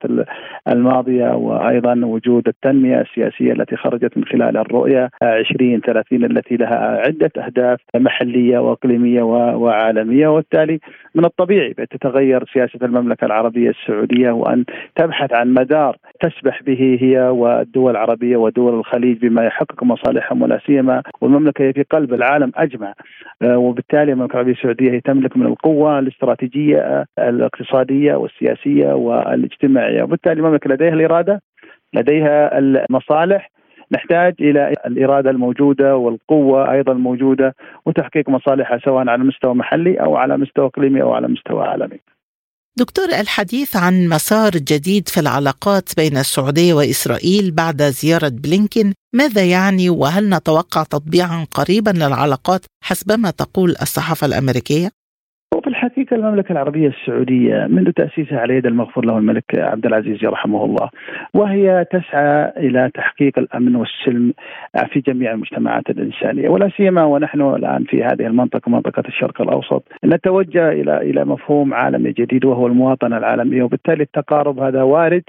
الماضية. 0.68 1.34
وأيضا 1.34 2.00
وجود 2.04 2.48
التنمية 2.48 3.00
السياسية 3.00 3.52
التي 3.52 3.76
خرجت 3.76 4.16
من 4.16 4.24
خلال 4.24 4.56
الرؤية 4.56 5.10
2030 5.22 6.24
التي 6.24 6.56
لها 6.56 7.02
عدة 7.06 7.30
أهداف 7.38 7.80
محلية 7.96 8.58
وإقليمية 8.58 9.22
وعالمية. 9.22 10.28
وبالتالي 10.28 10.80
من 11.14 11.24
الطبيعي 11.24 11.74
ان 11.78 11.88
تتغير 11.88 12.44
سياسة 12.52 12.78
المملكة 12.82 13.24
العربية 13.24 13.70
السعودية 13.70 14.30
وأن 14.30 14.64
تبحث 14.96 15.32
عن 15.32 15.54
مدار 15.54 15.96
تسبح 16.20 16.62
به 16.62 16.98
هي 17.00 17.28
والدول 17.28 17.90
العربية 17.90 18.36
ودول 18.36 18.78
الخليج 18.78 19.26
بما 19.26 19.44
يحقق 19.44 19.84
مصالحهم 19.84 20.42
ولا 20.42 20.60
سيما 20.66 21.02
والمملكة 21.20 21.64
هي 21.64 21.72
في 21.72 21.82
قلب 21.82 22.14
العالم 22.14 22.52
أجمع 22.56 22.88
آه، 22.88 22.94
وبالتالي 23.44 24.12
المملكه 24.12 24.32
العربية 24.32 24.52
السعودية 24.52 24.90
هي 24.90 25.00
تملك 25.00 25.36
من 25.36 25.46
القوة 25.46 25.98
الاستراتيجية 25.98 26.78
آه، 26.78 27.06
الاقتصادية 27.18 28.14
والسياسية 28.14 28.92
والاجتماعية 28.92 30.02
وبالتالي 30.02 30.40
المملكة 30.40 30.70
لديها 30.70 30.94
الإرادة 30.94 31.42
لديها 31.94 32.58
المصالح 32.58 33.50
نحتاج 33.92 34.34
إلى 34.40 34.72
الإرادة 34.86 35.30
الموجودة 35.30 35.96
والقوة 35.96 36.72
أيضا 36.72 36.92
الموجودة 36.92 37.54
وتحقيق 37.86 38.28
مصالحها 38.28 38.78
سواء 38.78 39.08
على 39.08 39.24
مستوى 39.24 39.54
محلي 39.54 40.00
أو 40.00 40.16
على 40.16 40.36
مستوى 40.36 40.66
إقليمي 40.66 41.02
أو 41.02 41.12
على 41.12 41.28
مستوى 41.28 41.66
عالمي. 41.66 42.00
دكتور 42.78 43.04
الحديث 43.04 43.76
عن 43.76 44.08
مسار 44.08 44.50
جديد 44.50 45.08
في 45.08 45.20
العلاقات 45.20 45.96
بين 45.96 46.18
السعودية 46.18 46.74
وإسرائيل 46.74 47.50
بعد 47.50 47.82
زيارة 47.82 48.28
بلينكين 48.28 48.94
ماذا 49.14 49.44
يعني 49.44 49.90
وهل 49.90 50.28
نتوقع 50.28 50.82
تطبيعا 50.82 51.46
قريبا 51.50 51.90
للعلاقات 51.90 52.64
حسبما 52.84 53.30
تقول 53.30 53.76
الصحافة 53.82 54.26
الأمريكية؟ 54.26 54.90
وفي 55.94 56.02
الحقيقة 56.02 56.20
المملكة 56.20 56.52
العربية 56.52 56.88
السعودية 56.88 57.66
منذ 57.70 57.92
تأسيسها 57.92 58.40
على 58.40 58.56
يد 58.56 58.66
المغفور 58.66 59.04
له 59.04 59.18
الملك 59.18 59.44
عبد 59.54 59.86
العزيز 59.86 60.24
يرحمه 60.24 60.64
الله 60.64 60.90
وهي 61.34 61.86
تسعى 61.90 62.52
إلى 62.56 62.90
تحقيق 62.94 63.38
الأمن 63.38 63.76
والسلم 63.76 64.32
في 64.92 65.00
جميع 65.00 65.32
المجتمعات 65.32 65.90
الإنسانية 65.90 66.48
ولا 66.48 66.70
سيما 66.76 67.04
ونحن 67.04 67.40
الآن 67.40 67.84
في 67.84 68.04
هذه 68.04 68.26
المنطقة 68.26 68.70
منطقة 68.70 69.02
الشرق 69.08 69.40
الأوسط. 69.40 69.82
نتوجه 70.04 70.72
إلى 70.72 70.96
إلى 70.96 71.24
مفهوم 71.24 71.74
عالمي 71.74 72.12
جديد 72.12 72.44
وهو 72.44 72.66
المواطنة 72.66 73.16
العالمية 73.16 73.62
وبالتالي 73.62 74.02
التقارب 74.02 74.58
هذا 74.58 74.82
وارد 74.82 75.22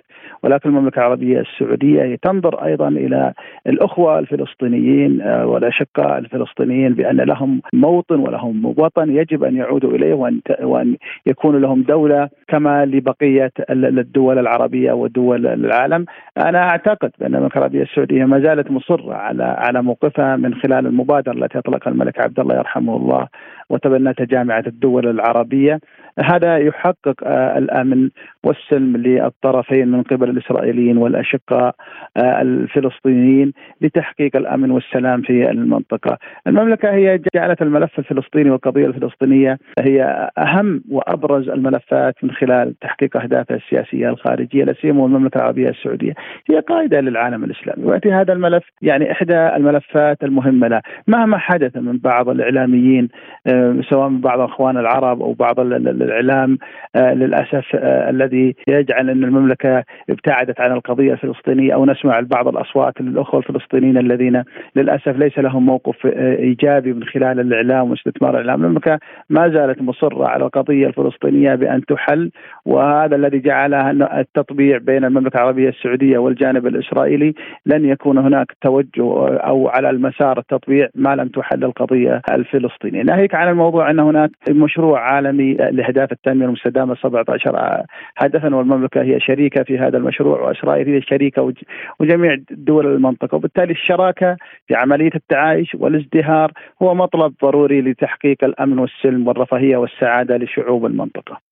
ولكن 0.44 0.70
المملكة 0.70 1.00
العربية 1.00 1.40
السعودية 1.40 2.16
تنظر 2.16 2.66
أيضا 2.66 2.88
إلى 2.88 3.34
الأخوة 3.68 4.20
الفلسطينيين 4.20 5.22
آه، 5.22 5.46
والأشقاء 5.48 6.18
الفلسطينيين 6.18 6.94
بأن 6.94 7.18
لهم 7.18 7.62
موطن 7.74 8.20
ولهم 8.20 8.66
وطن 8.66 9.12
يجب 9.12 9.44
أن 9.44 9.56
يعودوا 9.56 9.92
إليه 9.92 10.14
وأن 10.14 10.42
وأن 10.62 10.98
يكون 11.26 11.62
لهم 11.62 11.82
دولة 11.82 12.30
كما 12.48 12.86
لبقية 12.86 13.52
الدول 13.70 14.40
العربية 14.40 14.92
ودول 14.92 15.48
العالم 15.48 16.06
أنا 16.38 16.70
أعتقد 16.70 17.12
بأن 17.20 17.36
المملكة 17.36 17.58
العربية 17.58 17.84
السعودية 17.84 18.26
ما 18.26 18.40
زالت 18.40 18.72
مصرة 18.72 19.14
على 19.14 19.44
على 19.44 19.82
موقفها 19.82 20.36
من 20.36 20.56
خلال 20.56 20.88
المبادرة 20.88 21.34
التي 21.34 21.60
أطلقها 21.60 21.92
الملك 21.92 22.20
عبد 22.20 22.40
الله 22.40 22.56
يرحمه 22.56 22.96
الله 22.96 23.28
وتبنتها 23.70 24.26
جامعة 24.26 24.64
الدول 24.68 25.08
العربية 25.08 25.80
هذا 26.20 26.58
يحقق 26.58 27.16
آه، 27.24 27.58
الامن 27.58 28.10
والسلم 28.44 28.98
للطرفين 28.98 29.88
من 29.88 30.04
قبل 30.04 30.30
الإسرائيليين 30.30 30.98
والأشقاء 30.98 31.76
آه، 32.18 32.42
الفلسطينيين 32.42 33.54
لتحقيق 33.82 34.36
الأمن 34.36 34.72
والسلام 34.72 35.22
في 35.22 35.52
المنطقة. 35.52 36.18
المملكة 36.48 36.92
هي 36.92 37.22
جعلت 37.36 37.62
الملف 37.62 38.00
الفلسطيني 38.00 38.50
والقضية 38.50 38.86
الفلسطينية 38.86 39.58
هي 39.80 40.30
أهم 40.38 40.84
وأبرز 40.92 41.50
الملفات 41.50 42.16
من 42.24 42.32
خلال 42.32 42.45
تحقيق 42.82 43.18
اهدافها 43.18 43.58
السياسية 43.58 44.10
الخارجية 44.10 44.64
لا 44.64 44.74
سيما 44.82 45.06
المملكه 45.06 45.38
العربية 45.38 45.70
السعودية. 45.70 46.14
هي 46.50 46.60
قائده 46.60 47.00
للعالم 47.02 47.44
الإسلامي 47.44 47.86
ويأتي 47.86 48.12
هذا 48.12 48.34
الملف 48.34 48.64
يعني 48.82 49.12
إحدى 49.12 49.38
الملفات 49.38 50.24
المهمة 50.24 50.68
له. 50.68 50.82
مهما 51.08 51.38
حدث 51.38 51.78
من 51.78 51.98
بعض 51.98 52.30
الإعلاميين 52.30 53.10
آه، 53.48 53.82
سواء 53.90 54.10
من 54.10 54.22
بعض 54.22 54.40
اخوان 54.40 54.78
العرب 54.78 55.22
أو 55.22 55.34
بعض 55.34 55.60
الإعلام 55.60 56.58
آه، 56.96 57.14
للأسف 57.14 57.76
آه، 57.76 58.10
الذي 58.10 58.56
يجعل 58.68 59.10
أن 59.10 59.24
المملكة 59.24 59.84
ابتعدت 60.10 60.62
عن 60.62 60.72
القضية 60.72 61.14
الفلسطينية 61.14 61.74
أو 61.74 61.86
نسمع 61.86 62.20
بعض 62.20 62.48
الأصوات 62.48 63.02
للاخوه 63.02 63.40
الفلسطينيين 63.40 63.98
الذين 63.98 64.44
للأسف 64.76 65.18
ليس 65.18 65.40
لهم 65.40 65.66
موقف 65.66 66.06
إيجابي 66.40 66.94
من 66.94 67.04
خلال 67.04 67.40
الإعلام 67.40 67.92
واستثمار 67.92 68.30
الإعلام، 68.30 68.64
المملكة 68.66 69.00
ما 69.30 69.50
زالت 69.50 69.82
مصرة 69.82 70.28
على 70.28 70.46
القضية 70.46 70.88
الفلسطينية 70.88 71.56
بأن 71.56 71.86
تحل 71.86 72.25
وهذا 72.66 73.16
الذي 73.16 73.40
جعل 73.40 73.74
التطبيع 74.04 74.78
بين 74.78 75.06
المملكة 75.06 75.38
العربية 75.38 75.70
السعودية 75.70 76.18
والجانب 76.18 76.68
الإسرائيلي 76.68 77.34
لن 77.66 77.86
يكون 77.86 78.18
هناك 78.18 78.48
توجه 78.62 79.38
أو 79.38 79.68
على 79.68 79.90
المسار 79.90 80.40
التطبيع 80.40 80.88
ما 80.96 81.16
لم 81.16 81.28
تحل 81.28 81.64
القضية 81.64 82.22
الفلسطينية، 82.32 83.02
ناهيك 83.04 83.36
عن 83.36 83.50
الموضوع 83.50 83.90
أن 83.90 84.00
هناك 84.00 84.32
مشروع 84.50 85.00
عالمي 85.00 85.54
لاهداف 85.54 86.12
التنميه 86.12 86.46
المستدامة 86.46 86.96
17 86.96 87.84
هدفا 88.18 88.56
والمملكة 88.56 89.02
هي 89.02 89.20
شريكة 89.20 89.64
في 89.64 89.80
هذا 89.80 89.98
المشروع 89.98 90.42
وإسرائيل 90.42 90.90
هي 90.90 91.02
شريكة 91.02 91.54
وجميع 92.00 92.38
دول 92.52 92.86
المنطقة. 92.86 93.36
وبالتالي 93.36 93.72
الشراكة 93.72 94.38
في 94.68 94.76
عملية 94.76 95.12
التعايش 95.16 95.76
والازدهار 95.76 96.52
هو 96.82 96.96
مطلب 96.96 97.34
ضروري 97.42 97.82
لتحقيق 97.82 98.44
الأمن 98.44 98.80
والسلم 98.80 99.28
والرفاهية 99.28 99.78
والسعادة 99.78 100.38
لشعوب 100.38 100.86
المنطقة. 100.86 101.45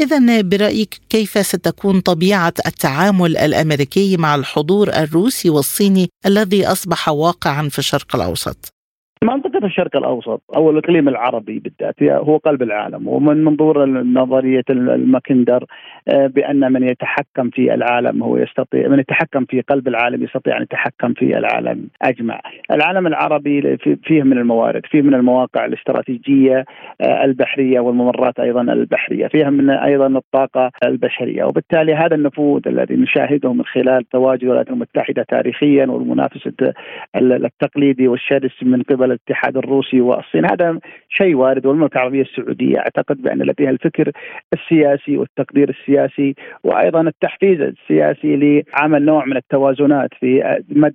إذا 0.00 0.40
برأيك 0.42 1.00
كيف 1.08 1.46
ستكون 1.46 2.00
طبيعة 2.00 2.54
التعامل 2.66 3.36
الأمريكي 3.36 4.16
مع 4.16 4.34
الحضور 4.34 4.88
الروسي 4.88 5.50
والصيني 5.50 6.08
الذي 6.26 6.66
أصبح 6.66 7.08
واقعا 7.08 7.68
في 7.68 7.78
الشرق 7.78 8.16
الأوسط؟ 8.16 8.75
منطقة 9.24 9.66
الشرق 9.66 9.96
الأوسط 9.96 10.42
أو 10.56 10.70
الإقليم 10.70 11.08
العربي 11.08 11.58
بالذات 11.58 12.02
هو 12.02 12.36
قلب 12.36 12.62
العالم. 12.62 13.08
ومن 13.08 13.44
منظور 13.44 13.86
نظرية 13.86 14.64
الماكندر 14.70 15.64
آه، 16.08 16.26
بأن 16.26 16.72
من 16.72 16.82
يتحكم 16.82 17.50
في 17.50 17.74
العالم 17.74 18.22
هو 18.22 18.36
يستطيع 18.36 18.88
من 18.88 18.98
يتحكم 18.98 19.44
في 19.44 19.60
قلب 19.60 19.88
العالم 19.88 20.22
يستطيع 20.22 20.56
أن 20.56 20.62
يتحكم 20.62 21.12
في 21.12 21.38
العالم 21.38 21.88
أجمع. 22.02 22.40
العالم 22.70 23.06
العربي 23.06 23.76
فيه 24.04 24.22
من 24.22 24.38
الموارد 24.38 24.86
فيه 24.86 25.02
من 25.02 25.14
المواقع 25.14 25.64
الاستراتيجية 25.64 26.64
آه، 27.00 27.24
البحرية 27.24 27.80
والممرات 27.80 28.40
أيضا 28.40 28.60
البحرية 28.60 29.26
فيها 29.26 29.50
من 29.50 29.70
أيضا 29.70 30.06
الطاقة 30.06 30.70
البشرية. 30.84 31.44
وبالتالي 31.44 31.94
هذا 31.94 32.14
النفوذ 32.14 32.62
الذي 32.66 32.94
نشاهده 32.94 33.52
من 33.52 33.64
خلال 33.64 34.08
تواجد 34.08 34.42
الولايات 34.42 34.68
المتحدة 34.68 35.22
تاريخيا 35.28 35.86
والمنافسة 35.86 36.72
التقليدي 37.16 38.08
والشرس 38.08 38.62
من 38.62 38.82
قبل 38.82 39.05
الاتحاد 39.06 39.56
الروسي 39.56 40.00
والصين 40.00 40.44
هذا 40.44 40.78
شيء 41.08 41.34
وارد 41.34 41.66
والمملكة 41.66 41.96
العربية 41.96 42.22
السعودية 42.22 42.78
أعتقد 42.78 43.22
بأن 43.22 43.38
لديها 43.42 43.70
الفكر 43.70 44.12
السياسي 44.52 45.16
والتقدير 45.16 45.68
السياسي 45.68 46.34
وأيضا 46.64 47.00
التحفيز 47.00 47.60
السياسي 47.60 48.36
لعمل 48.36 49.04
نوع 49.04 49.24
من 49.24 49.36
التوازنات 49.36 50.10
في 50.20 50.60
مد 50.68 50.94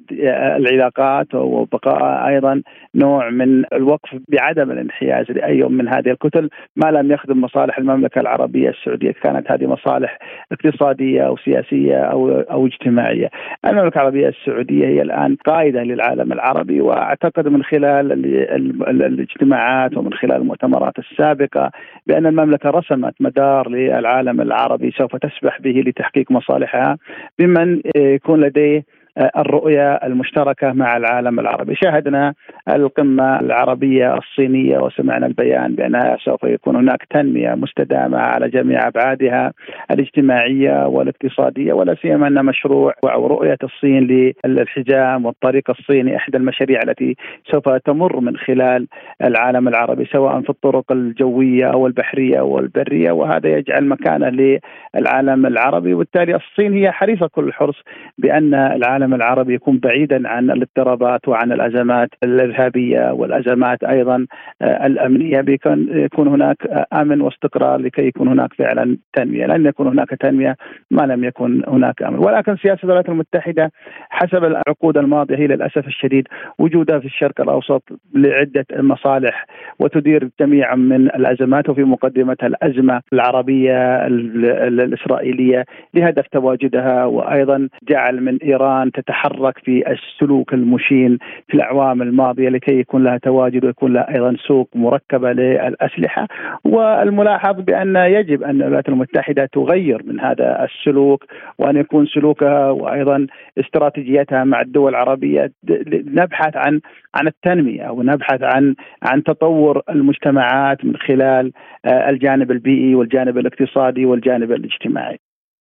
العلاقات 0.58 1.36
وبقاء 1.36 2.28
أيضا 2.28 2.62
نوع 2.96 3.30
من 3.30 3.64
الوقف 3.74 4.10
بعدم 4.30 4.72
الانحياز 4.72 5.32
لأي 5.32 5.64
من 5.64 5.88
هذه 5.88 6.10
الكتل 6.10 6.50
ما 6.76 6.92
لم 6.92 7.12
يخدم 7.12 7.42
مصالح 7.42 7.78
المملكة 7.78 8.22
العربية 8.22 8.70
السعودية 8.70 9.12
كانت 9.12 9.52
هذه 9.52 9.66
مصالح 9.66 10.20
اقتصادية 10.52 11.22
أو 11.22 11.38
سياسية 11.38 11.98
أو 11.98 12.30
أو 12.30 12.68
اجتماعية. 12.68 13.30
المملكة 13.66 13.96
العربية 13.96 14.28
السعودية 14.28 14.88
هي 14.88 15.02
الآن 15.02 15.38
قائدة 15.46 15.84
للعالم 15.84 16.32
العربي 16.34 16.82
وأعتقد 16.82 17.48
من 17.48 17.64
خلال 17.64 18.01
خلال 18.02 19.04
الاجتماعات 19.04 19.98
ومن 19.98 20.14
خلال 20.14 20.36
المؤتمرات 20.36 21.00
السابقة 21.00 21.72
بأن 22.08 22.26
المملكة 22.26 22.70
رسمت 22.70 23.14
مدار 23.20 23.70
للعالم 23.70 24.42
العربي 24.42 24.92
سوف 24.92 25.16
تسبح 25.16 25.62
به 25.62 25.84
لتحقيق 25.88 26.32
مصالحها 26.32 26.98
بمن 27.40 27.82
يكون 27.96 28.42
لديه 28.42 28.84
الرؤية 29.22 29.94
المشتركة 29.96 30.74
مع 30.74 30.98
العالم 30.98 31.40
العربي. 31.40 31.76
شاهدنا 31.84 32.34
القمة 32.70 33.40
العربية 33.40 34.18
الصينية 34.18 34.78
وسمعنا 34.78 35.26
البيان 35.26 35.76
بأنها 35.76 36.18
سوف 36.26 36.44
يكون 36.44 36.76
هناك 36.76 37.06
تنمية 37.10 37.56
مستدامة 37.56 38.18
على 38.18 38.50
جميع 38.50 38.88
أبعادها 38.88 39.54
الاجتماعية 39.92 40.88
والاقتصادية 40.88 41.74
ولا 41.74 41.96
سيما 42.02 42.28
أن 42.28 42.46
مشروع 42.46 42.94
أو 43.04 43.28
رؤية 43.28 43.58
الصين 43.64 44.36
للحجام 44.46 45.26
والطريق 45.26 45.70
الصيني 45.70 46.16
إحدى 46.16 46.38
المشاريع 46.38 46.80
التي 46.88 47.16
سوف 47.52 47.70
تمر 47.70 48.20
من 48.20 48.38
خلال 48.38 48.88
العالم 49.24 49.68
العربي 49.68 50.06
سواء 50.06 50.42
في 50.42 50.50
الطرق 50.50 50.92
الجوية 50.92 51.66
أو 51.66 51.88
البحرية 51.88 52.40
أو 52.40 52.60
البرية 52.60 53.12
وهذا 53.12 53.50
يجعل 53.50 53.88
مكانه 53.88 54.60
للعالم 54.96 55.46
العربي. 55.46 55.94
وبالتالي 55.94 56.36
الصين 56.36 56.74
هي 56.74 56.92
حريصة 56.92 57.28
كل 57.28 57.44
الحرص 57.44 57.76
بأن 58.18 58.54
العالم 58.54 59.11
العالم 59.14 59.32
العربي 59.32 59.54
يكون 59.54 59.78
بعيدا 59.78 60.28
عن 60.28 60.52
الاضطرابات 60.52 61.28
وعن 61.28 61.52
الأزمات 61.52 62.10
الإرهابية 62.24 63.12
والأزمات 63.12 63.84
أيضا 63.84 64.26
آه، 64.62 64.86
الأمنية 64.86 65.42
بيكون 65.42 65.88
يكون 65.92 66.28
هناك 66.28 66.58
أمن 66.94 67.22
واستقرار 67.22 67.80
لكي 67.80 68.08
يكون 68.08 68.28
هناك 68.28 68.54
فعلا 68.54 68.98
تنمية، 69.14 69.46
لن 69.46 69.66
يكون 69.66 69.88
هناك 69.88 70.10
تنمية 70.10 70.56
ما 70.92 71.02
لم 71.02 71.24
يكن 71.24 71.64
هناك 71.68 72.04
أمن، 72.04 72.18
ولكن 72.18 72.56
سياسة 72.58 72.80
الولايات 72.84 73.10
المتحدة 73.10 73.72
حسب 74.10 74.44
العقود 74.44 74.98
الماضية 74.98 75.36
هي 75.36 75.48
للأسف 75.48 75.88
الشديد 75.88 76.28
وجودها 76.60 77.00
في 77.00 77.06
الشرق 77.06 77.42
الأوسط 77.42 77.84
لعدة 78.16 78.66
مصالح 78.74 79.46
وتدير 79.80 80.30
جميع 80.40 80.76
من 80.76 81.08
الأزمات 81.08 81.70
وفي 81.70 81.84
مقدمتها 81.84 82.48
الأزمة 82.48 83.02
العربية 83.14 84.08
الإسرائيلية 84.08 85.66
لهدف 85.94 86.28
تواجدها 86.32 87.06
وأيضا 87.06 87.70
جعل 87.90 88.22
من 88.22 88.38
إيران 88.38 88.91
تتحرك 88.92 89.58
في 89.58 89.84
السلوك 89.92 90.54
المشين 90.54 91.18
في 91.48 91.54
الأعوام 91.54 92.02
الماضية 92.02 92.50
لكي 92.50 92.80
يكون 92.80 93.04
لها 93.04 93.18
تواجد 93.18 93.66
ويكون 93.66 93.94
لها 93.94 94.16
أيضا 94.16 94.36
سوق 94.48 94.70
مركبة 94.76 95.32
للأسلحة 95.32 96.28
والملاحظ 96.64 97.62
بأن 97.62 97.96
يجب 97.96 98.44
أن 98.44 98.62
الولايات 98.62 98.90
المتحدة 98.90 99.50
تغير 99.54 100.02
من 100.06 100.20
هذا 100.20 100.64
السلوك 100.64 101.26
وأن 101.58 101.78
يكون 101.78 102.06
سلوكها 102.06 102.70
وأيضا 102.70 103.28
استراتيجيتها 103.60 104.44
مع 104.44 104.62
الدول 104.62 104.90
العربية 104.90 105.52
نبحث 105.92 106.56
عن 106.56 106.82
عن 107.16 107.28
التنمية 107.28 107.90
ونبحث 107.90 108.44
عن 108.44 108.76
عن 109.04 109.24
تطور 109.24 109.82
المجتمعات 109.90 110.86
من 110.86 110.98
خلال 110.98 111.52
آه، 111.86 112.10
الجانب 112.10 112.52
البيئي 112.52 112.96
والجانب 112.96 113.38
الاقتصادي 113.38 114.06
والجانب 114.06 114.52
الاجتماعي. 114.52 115.20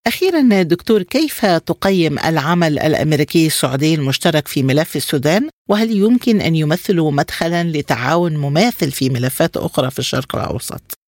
أخيرا 0.07 0.63
دكتور 0.63 1.03
كيف 1.03 1.47
تقيم 1.47 2.19
العمل 2.19 2.79
الأمريكي 2.79 3.47
السعودي 3.47 3.95
المشترك 3.95 4.49
في 4.49 4.63
ملف 4.63 4.97
السودان 4.97 5.49
وهل 5.69 5.97
يمكن 5.97 6.41
أن 6.41 6.57
يمثلوا 6.57 7.11
مدخلا 7.11 7.65
لتعاون 7.65 8.37
مماثل 8.37 8.91
في 8.91 9.11
ملفات 9.11 9.57
أخرى 9.57 9.91
في 9.91 9.99
الشرق 9.99 10.37
الأوسط؟ 10.37 10.99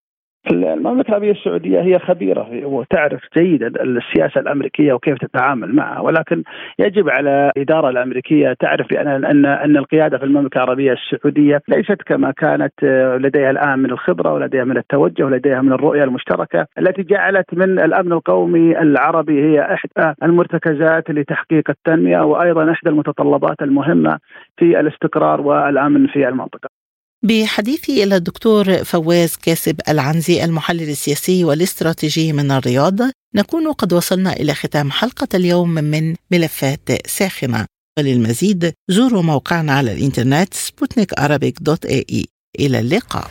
المملكة 0.47 1.09
العربية 1.09 1.31
السعودية 1.31 1.81
هي 1.81 1.99
خبيرة 1.99 2.67
وتعرف 2.67 3.21
جيدا 3.39 3.67
السياسة 3.83 4.41
الأمريكية 4.41 4.93
وكيف 4.93 5.19
تتعامل 5.19 5.75
معها 5.75 6.01
ولكن 6.01 6.43
يجب 6.79 7.09
على 7.09 7.53
الإدارة 7.57 7.89
الأمريكية 7.91 8.53
تعرف 8.61 8.87
بأن 8.91 9.25
أن 9.25 9.47
أن 9.47 9.77
القيادة 9.77 10.19
في 10.19 10.25
المملكة 10.25 10.57
العربية 10.57 10.93
السعودية 10.93 11.63
ليست 11.69 12.03
كما 12.07 12.31
كانت 12.31 12.73
لديها 13.21 13.51
الآن 13.51 13.79
من 13.79 13.91
الخبرة 13.91 14.33
ولديها 14.33 14.65
من 14.65 14.77
التوجه 14.77 15.25
ولديها 15.25 15.63
من 15.63 15.73
الرؤية 15.73 16.05
المشتركة 16.05 16.67
التي 16.79 17.03
جعلت 17.03 17.55
من 17.55 17.79
الأمن 17.79 18.13
القومي 18.13 18.79
العربي 18.79 19.43
هي 19.43 19.61
إحدى 19.61 20.15
المرتكزات 20.23 21.11
لتحقيق 21.11 21.71
التنمية 21.71 22.21
وأيضا 22.21 22.71
إحدى 22.71 22.91
المتطلبات 22.91 23.63
المهمة 23.63 24.19
في 24.57 24.81
الاستقرار 24.81 25.41
والأمن 25.41 26.07
في 26.07 26.29
المنطقة. 26.29 26.80
بحديثي 27.23 28.05
إلى 28.05 28.17
الدكتور 28.17 28.85
فواز 28.85 29.37
كاسب 29.43 29.81
العنزي 29.89 30.45
المحلل 30.45 30.91
السياسي 30.91 31.45
والاستراتيجي 31.45 32.33
من 32.33 32.51
الرياض 32.51 32.99
نكون 33.35 33.73
قد 33.73 33.93
وصلنا 33.93 34.33
إلى 34.33 34.55
ختام 34.55 34.91
حلقة 34.91 35.29
اليوم 35.35 35.71
من 35.75 36.15
ملفات 36.31 37.09
ساخنة. 37.09 37.67
وللمزيد 37.99 38.73
زوروا 38.89 39.23
موقعنا 39.23 39.73
على 39.73 39.93
الإنترنت 39.93 40.55
سبوتنيك 40.55 41.15
دوت 41.61 41.87
إي 41.87 42.07
إي. 42.11 42.27
إلى 42.61 42.79
اللقاء. 42.81 43.31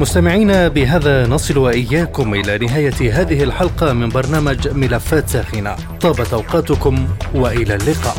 مستمعينا 0.00 0.68
بهذا 0.68 1.26
نصل 1.26 1.58
وإياكم 1.58 2.34
إلى 2.34 2.58
نهاية 2.58 3.20
هذه 3.20 3.42
الحلقة 3.42 3.92
من 3.92 4.08
برنامج 4.08 4.68
ملفات 4.68 5.28
ساخنة. 5.28 5.76
طابت 6.00 6.32
أوقاتكم 6.32 7.08
وإلى 7.34 7.74
اللقاء. 7.74 8.16